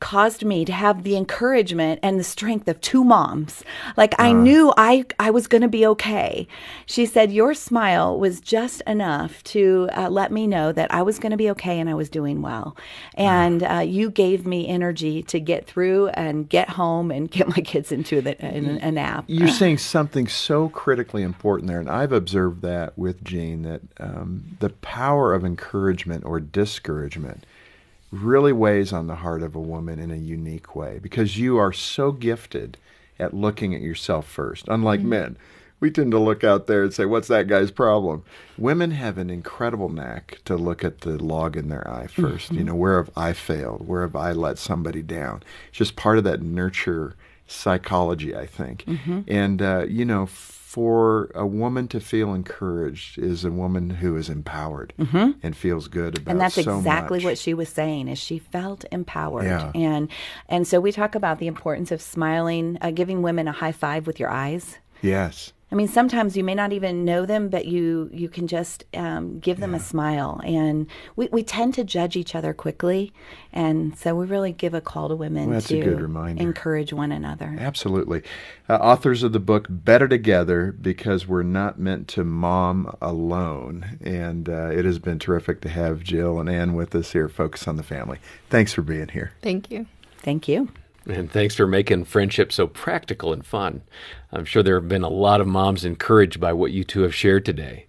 caused 0.00 0.44
me 0.44 0.64
to 0.64 0.72
have 0.72 1.02
the 1.02 1.16
encouragement 1.16 2.00
and 2.02 2.18
the 2.18 2.24
strength 2.24 2.68
of 2.68 2.80
two 2.80 3.04
moms. 3.04 3.64
Like 3.96 4.14
I 4.18 4.32
knew 4.32 4.72
I 4.76 5.04
I 5.18 5.30
was 5.30 5.46
going 5.46 5.62
to 5.62 5.68
be 5.68 5.86
okay. 5.86 6.46
She 6.86 7.06
said 7.06 7.32
your 7.32 7.54
smile 7.54 8.18
was 8.18 8.40
just 8.40 8.82
enough 8.86 9.42
to 9.44 9.88
uh, 9.96 10.10
let 10.10 10.30
me 10.30 10.46
know 10.46 10.72
that 10.72 10.92
I 10.92 11.02
was 11.02 11.18
going 11.18 11.30
to 11.30 11.36
be 11.36 11.50
okay 11.50 11.80
and 11.80 11.88
I 11.88 11.94
was 11.94 12.10
doing 12.10 12.42
well. 12.42 12.76
And 13.14 13.62
uh, 13.62 13.78
you 13.78 14.10
gave 14.10 14.46
me 14.46 14.68
energy 14.68 15.22
to 15.24 15.40
get 15.40 15.66
through 15.66 16.08
and 16.08 16.48
get 16.48 16.70
home 16.70 17.10
and 17.10 17.30
get 17.30 17.48
my 17.48 17.62
kids 17.62 17.90
into 17.92 18.20
the, 18.20 18.38
in 18.44 18.78
a 18.78 18.92
nap. 18.92 19.24
You're 19.26 19.48
saying 19.48 19.78
something 19.78 20.28
so 20.28 20.68
critically 20.68 21.22
important 21.22 21.68
there, 21.68 21.80
and 21.80 21.88
I've 21.88 22.12
observed 22.12 22.62
that 22.62 22.98
with 22.98 23.24
Jean 23.24 23.62
that 23.62 23.80
um, 23.98 24.56
the 24.60 24.70
power 24.70 25.32
of 25.32 25.44
encouragement 25.44 26.24
or 26.24 26.40
discouragement 26.40 27.46
really 28.14 28.52
weighs 28.52 28.92
on 28.92 29.06
the 29.06 29.16
heart 29.16 29.42
of 29.42 29.54
a 29.54 29.60
woman 29.60 29.98
in 29.98 30.10
a 30.10 30.16
unique 30.16 30.74
way 30.74 30.98
because 31.02 31.38
you 31.38 31.58
are 31.58 31.72
so 31.72 32.12
gifted 32.12 32.78
at 33.18 33.34
looking 33.34 33.74
at 33.74 33.80
yourself 33.80 34.26
first. 34.26 34.66
Unlike 34.68 35.00
mm-hmm. 35.00 35.08
men, 35.08 35.36
we 35.80 35.90
tend 35.90 36.12
to 36.12 36.18
look 36.18 36.44
out 36.44 36.66
there 36.66 36.84
and 36.84 36.94
say, 36.94 37.04
What's 37.04 37.28
that 37.28 37.48
guy's 37.48 37.70
problem? 37.70 38.24
Women 38.56 38.92
have 38.92 39.18
an 39.18 39.30
incredible 39.30 39.88
knack 39.88 40.38
to 40.44 40.56
look 40.56 40.84
at 40.84 41.00
the 41.00 41.22
log 41.22 41.56
in 41.56 41.68
their 41.68 41.86
eye 41.88 42.06
1st 42.06 42.16
You 42.52 42.56
mm-hmm. 42.56 42.64
know, 42.66 42.74
where 42.74 42.96
have 42.96 43.10
I 43.16 43.32
failed? 43.32 43.86
Where 43.86 44.02
have 44.02 44.16
I 44.16 44.32
let 44.32 44.58
somebody 44.58 45.02
down? 45.02 45.42
It's 45.68 45.78
just 45.78 45.96
part 45.96 46.18
of 46.18 46.24
that 46.24 46.42
nurture 46.42 47.16
psychology, 47.46 48.34
I 48.36 48.46
think. 48.46 48.84
And, 49.26 49.60
uh, 49.62 49.84
you 49.88 50.04
know, 50.04 50.26
for 50.26 51.30
a 51.36 51.46
woman 51.46 51.86
to 51.86 52.00
feel 52.00 52.34
encouraged 52.34 53.16
is 53.16 53.44
a 53.44 53.50
woman 53.52 53.90
who 53.90 54.16
is 54.16 54.28
empowered 54.28 54.92
and 55.42 55.56
feels 55.56 55.86
good 55.86 56.18
about 56.18 56.32
and 56.32 56.40
that's 56.40 56.56
so 56.60 56.78
exactly 56.78 57.18
much. 57.18 57.24
what 57.24 57.38
she 57.38 57.54
was 57.54 57.68
saying 57.68 58.08
is 58.08 58.18
she 58.18 58.38
felt 58.40 58.84
empowered 58.90 59.44
Yeah. 59.44 59.70
and 59.72 60.08
and 60.48 60.66
so 60.66 60.80
we 60.80 60.90
talk 60.90 61.14
about 61.14 61.38
the 61.38 61.46
importance 61.46 61.92
of 61.92 62.02
smiling 62.02 62.76
uh, 62.80 62.90
giving 62.90 63.22
women 63.22 63.46
a 63.46 63.52
high 63.52 63.70
five 63.70 64.08
with 64.08 64.18
your 64.18 64.30
eyes 64.30 64.78
Yes. 65.04 65.52
I 65.72 65.76
mean, 65.76 65.88
sometimes 65.88 66.36
you 66.36 66.44
may 66.44 66.54
not 66.54 66.72
even 66.72 67.04
know 67.04 67.26
them, 67.26 67.48
but 67.48 67.66
you 67.66 68.08
you 68.12 68.28
can 68.28 68.46
just 68.46 68.84
um, 68.94 69.40
give 69.40 69.58
them 69.58 69.74
a 69.74 69.80
smile. 69.80 70.40
And 70.44 70.86
we, 71.16 71.26
we 71.32 71.42
tend 71.42 71.74
to 71.74 71.82
judge 71.82 72.14
each 72.14 72.36
other 72.36 72.54
quickly, 72.54 73.12
and 73.52 73.98
so 73.98 74.14
we 74.14 74.24
really 74.26 74.52
give 74.52 74.72
a 74.72 74.80
call 74.80 75.08
to 75.08 75.16
women 75.16 75.46
Well, 75.46 75.54
that's 75.54 75.72
a 75.72 75.80
to 75.80 75.82
good 75.82 76.00
reminder. 76.00 76.40
encourage 76.40 76.92
one 76.92 77.10
another. 77.10 77.56
Absolutely. 77.58 78.22
Uh, 78.68 78.74
authors 78.74 79.24
of 79.24 79.32
the 79.32 79.40
book 79.40 79.66
Better 79.68 80.06
Together 80.06 80.70
because 80.70 81.26
we're 81.26 81.42
not 81.42 81.76
meant 81.76 82.06
to 82.08 82.22
mom 82.22 82.96
alone. 83.02 83.98
And 84.00 84.48
uh, 84.48 84.68
it 84.68 84.84
has 84.84 85.00
been 85.00 85.18
terrific 85.18 85.60
to 85.62 85.68
have 85.70 86.04
Jill 86.04 86.38
and 86.38 86.48
Anne 86.48 86.74
with 86.74 86.94
us 86.94 87.10
here, 87.12 87.28
Focus 87.28 87.66
on 87.66 87.76
the 87.76 87.82
Family. 87.82 88.18
Thanks 88.48 88.72
for 88.72 88.82
being 88.82 89.08
here. 89.08 89.32
Thank 89.42 89.72
you. 89.72 89.86
Thank 90.22 90.46
you. 90.46 90.68
And 91.06 91.30
thanks 91.30 91.54
for 91.54 91.66
making 91.66 92.06
friendship 92.06 92.50
so 92.50 92.66
practical 92.66 93.32
and 93.32 93.44
fun. 93.44 93.82
I'm 94.32 94.46
sure 94.46 94.62
there 94.62 94.80
have 94.80 94.88
been 94.88 95.02
a 95.02 95.08
lot 95.08 95.40
of 95.40 95.46
moms 95.46 95.84
encouraged 95.84 96.40
by 96.40 96.54
what 96.54 96.72
you 96.72 96.82
two 96.82 97.02
have 97.02 97.14
shared 97.14 97.44
today. 97.44 97.86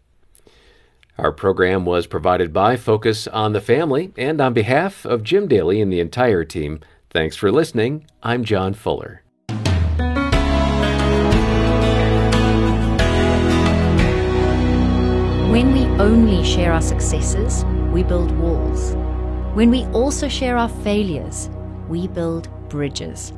Our 1.18 1.32
program 1.32 1.86
was 1.86 2.08
provided 2.08 2.52
by 2.52 2.76
Focus 2.76 3.26
on 3.28 3.54
the 3.54 3.62
Family, 3.62 4.12
and 4.18 4.42
on 4.42 4.54
behalf 4.54 5.06
of 5.06 5.24
Jim 5.24 5.48
Daly 5.48 5.80
and 5.80 5.92
the 5.92 6.02
entire 6.02 6.44
team, 6.44 6.82
thanks 7.10 7.38
for 7.38 7.54
listening. 7.54 8.06
I'm 8.22 8.44
John 8.44 8.74
Fuller. 8.74 9.22
When 15.50 15.72
we 15.72 15.86
only 16.04 16.44
share 16.44 16.74
our 16.74 16.82
successes, 16.82 17.64
we 17.94 18.04
build 18.04 18.38
walls. 18.38 18.94
When 19.54 19.70
we 19.70 19.86
also 19.94 20.28
share 20.28 20.58
our 20.58 20.68
failures, 20.68 21.50
we 21.88 22.10
build 22.10 22.50
bridges. 22.70 23.34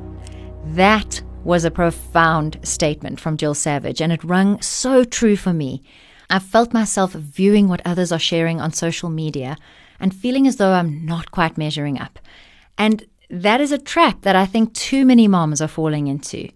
That 0.64 1.22
was 1.44 1.64
a 1.64 1.70
profound 1.70 2.58
statement 2.62 3.20
from 3.20 3.36
Jill 3.36 3.54
Savage, 3.54 4.00
and 4.00 4.12
it 4.12 4.24
rung 4.24 4.60
so 4.60 5.04
true 5.04 5.36
for 5.36 5.52
me. 5.52 5.82
I 6.30 6.38
felt 6.38 6.74
myself 6.74 7.12
viewing 7.12 7.68
what 7.68 7.80
others 7.84 8.12
are 8.12 8.18
sharing 8.18 8.60
on 8.60 8.72
social 8.72 9.08
media 9.08 9.56
and 9.98 10.14
feeling 10.14 10.46
as 10.46 10.56
though 10.56 10.72
I'm 10.72 11.04
not 11.06 11.30
quite 11.30 11.56
measuring 11.56 11.98
up. 11.98 12.18
And 12.76 13.04
that 13.30 13.60
is 13.60 13.72
a 13.72 13.78
trap 13.78 14.22
that 14.22 14.36
I 14.36 14.46
think 14.46 14.74
too 14.74 15.04
many 15.04 15.26
moms 15.26 15.60
are 15.60 15.68
falling 15.68 16.06
into. 16.06 16.48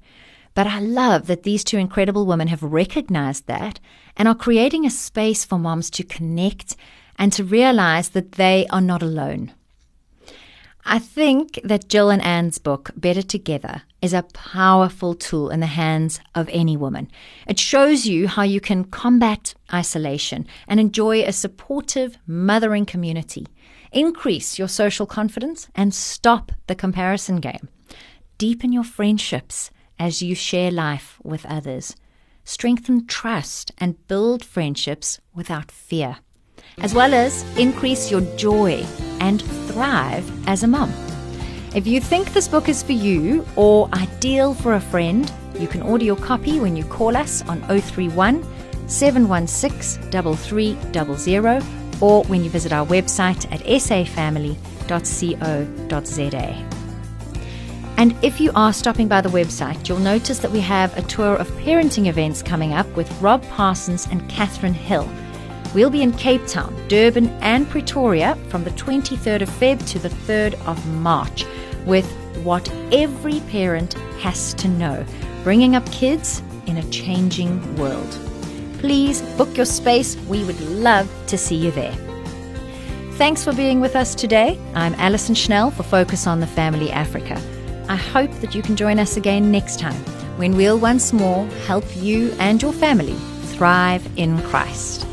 But 0.54 0.66
I 0.66 0.80
love 0.80 1.26
that 1.26 1.42
these 1.42 1.64
two 1.64 1.78
incredible 1.78 2.26
women 2.26 2.48
have 2.48 2.62
recognized 2.62 3.46
that 3.46 3.80
and 4.16 4.28
are 4.28 4.35
creating 4.35 4.85
a 4.85 4.90
space 4.90 5.44
for 5.44 5.58
moms 5.58 5.90
to 5.90 6.02
connect 6.02 6.76
and 7.16 7.32
to 7.32 7.44
realize 7.44 8.11
that 8.11 8.32
they 8.32 8.66
are 8.68 8.80
not 8.80 9.02
alone. 9.02 9.52
I 10.85 10.99
think 10.99 11.61
that 11.62 11.88
Jill 11.88 12.11
and 12.11 12.23
Anne's 12.23 12.59
book, 12.59 12.90
Better 12.97 13.23
Together, 13.23 13.83
is 14.01 14.12
a 14.12 14.25
powerful 14.35 15.14
tool 15.14 15.49
in 15.49 15.61
the 15.61 15.66
hands 15.66 16.21
of 16.35 16.49
any 16.51 16.77
woman. 16.77 17.09
It 17.47 17.61
shows 17.61 18.05
you 18.05 18.27
how 18.27 18.42
you 18.42 18.61
can 18.61 18.85
combat 18.85 19.55
isolation 19.73 20.47
and 20.66 20.81
enjoy 20.81 21.23
a 21.23 21.33
supportive, 21.33 22.18
mothering 22.27 22.85
community, 22.85 23.47
increase 23.92 24.59
your 24.59 24.68
social 24.68 25.07
confidence, 25.07 25.68
and 25.75 25.95
stop 25.95 26.51
the 26.66 26.75
comparison 26.75 27.37
game. 27.37 27.68
Deepen 28.37 28.73
your 28.73 28.85
friendships 28.85 29.71
as 30.01 30.21
you 30.21 30.35
share 30.35 30.73
life 30.73 31.18
with 31.23 31.47
others. 31.47 31.95
Strengthen 32.45 33.07
trust 33.07 33.71
and 33.79 34.05
build 34.09 34.45
friendships 34.45 35.21
without 35.33 35.71
fear, 35.71 36.18
as 36.78 36.94
well 36.94 37.14
as 37.14 37.44
increase 37.58 38.11
your 38.11 38.22
joy 38.37 38.85
and 39.20 39.42
thrive 39.68 40.30
as 40.48 40.62
a 40.62 40.66
mum. 40.66 40.92
If 41.74 41.87
you 41.87 42.00
think 42.00 42.32
this 42.32 42.48
book 42.48 42.68
is 42.68 42.82
for 42.82 42.92
you 42.92 43.46
or 43.56 43.88
ideal 43.94 44.54
for 44.54 44.74
a 44.74 44.80
friend, 44.80 45.30
you 45.58 45.66
can 45.66 45.82
order 45.82 46.04
your 46.04 46.16
copy 46.16 46.61
when 46.61 46.76
you 46.76 46.85
call 46.85 47.16
us 47.16 47.42
on 47.48 47.61
031 47.62 48.44
716 48.88 50.11
3300 50.11 51.64
or 52.00 52.24
when 52.24 52.44
you 52.44 52.50
visit 52.50 52.72
our 52.72 52.87
website 52.87 53.50
at 53.52 53.61
safamily.co.za. 53.61 54.58
And 57.96 58.16
if 58.24 58.40
you 58.40 58.50
are 58.56 58.72
stopping 58.72 59.06
by 59.06 59.20
the 59.20 59.28
website, 59.28 59.88
you'll 59.88 59.98
notice 60.00 60.40
that 60.40 60.50
we 60.50 60.61
have 60.61 60.96
a 60.98 61.02
tour 61.02 61.37
of 61.37 61.48
parenting 61.52 62.08
events 62.08 62.42
coming 62.42 62.72
up 62.72 62.87
with 62.96 63.08
Rob 63.22 63.42
Parsons 63.48 64.08
and 64.11 64.28
Katharine 64.28 64.74
Hill. 64.74 65.08
We'll 65.74 65.90
be 65.90 66.02
in 66.02 66.12
Cape 66.12 66.46
Town, 66.46 66.74
Durban, 66.88 67.28
and 67.40 67.68
Pretoria 67.68 68.37
from 68.48 68.62
the 68.62 68.70
23rd 68.72 69.42
of 69.42 69.48
Feb 69.48 69.87
to 69.90 69.98
the 69.98 70.11
3rd 70.11 70.54
of 70.66 70.87
March 70.87 71.46
with 71.87 72.06
what 72.42 72.70
every 72.92 73.40
parent 73.40 73.94
has 74.20 74.52
to 74.54 74.68
know, 74.68 75.04
bringing 75.42 75.74
up 75.74 75.90
kids 75.90 76.42
in 76.66 76.76
a 76.76 76.90
changing 76.90 77.76
world. 77.76 78.18
Please 78.80 79.22
book 79.37 79.56
your 79.56 79.64
space. 79.64 80.16
We 80.28 80.44
would 80.44 80.61
love 80.61 81.08
to 81.28 81.38
see 81.38 81.56
you 81.56 81.70
there. 81.70 81.94
Thanks 83.12 83.42
for 83.42 83.54
being 83.54 83.80
with 83.80 83.96
us 83.96 84.14
today. 84.14 84.58
I'm 84.74 84.94
Alison 84.94 85.35
Schnell 85.35 85.70
for 85.70 85.85
Focus 85.85 86.26
on 86.26 86.40
the 86.40 86.46
Family 86.46 86.90
Africa. 86.90 87.40
I 87.88 87.96
hope 87.96 88.30
that 88.40 88.54
you 88.54 88.62
can 88.62 88.76
join 88.76 88.98
us 88.98 89.16
again 89.16 89.50
next 89.50 89.78
time 89.78 90.00
when 90.37 90.56
we'll 90.56 90.78
once 90.78 91.12
more 91.12 91.46
help 91.66 91.85
you 91.96 92.35
and 92.38 92.61
your 92.61 92.72
family 92.72 93.14
thrive 93.56 94.06
in 94.18 94.40
Christ. 94.42 95.06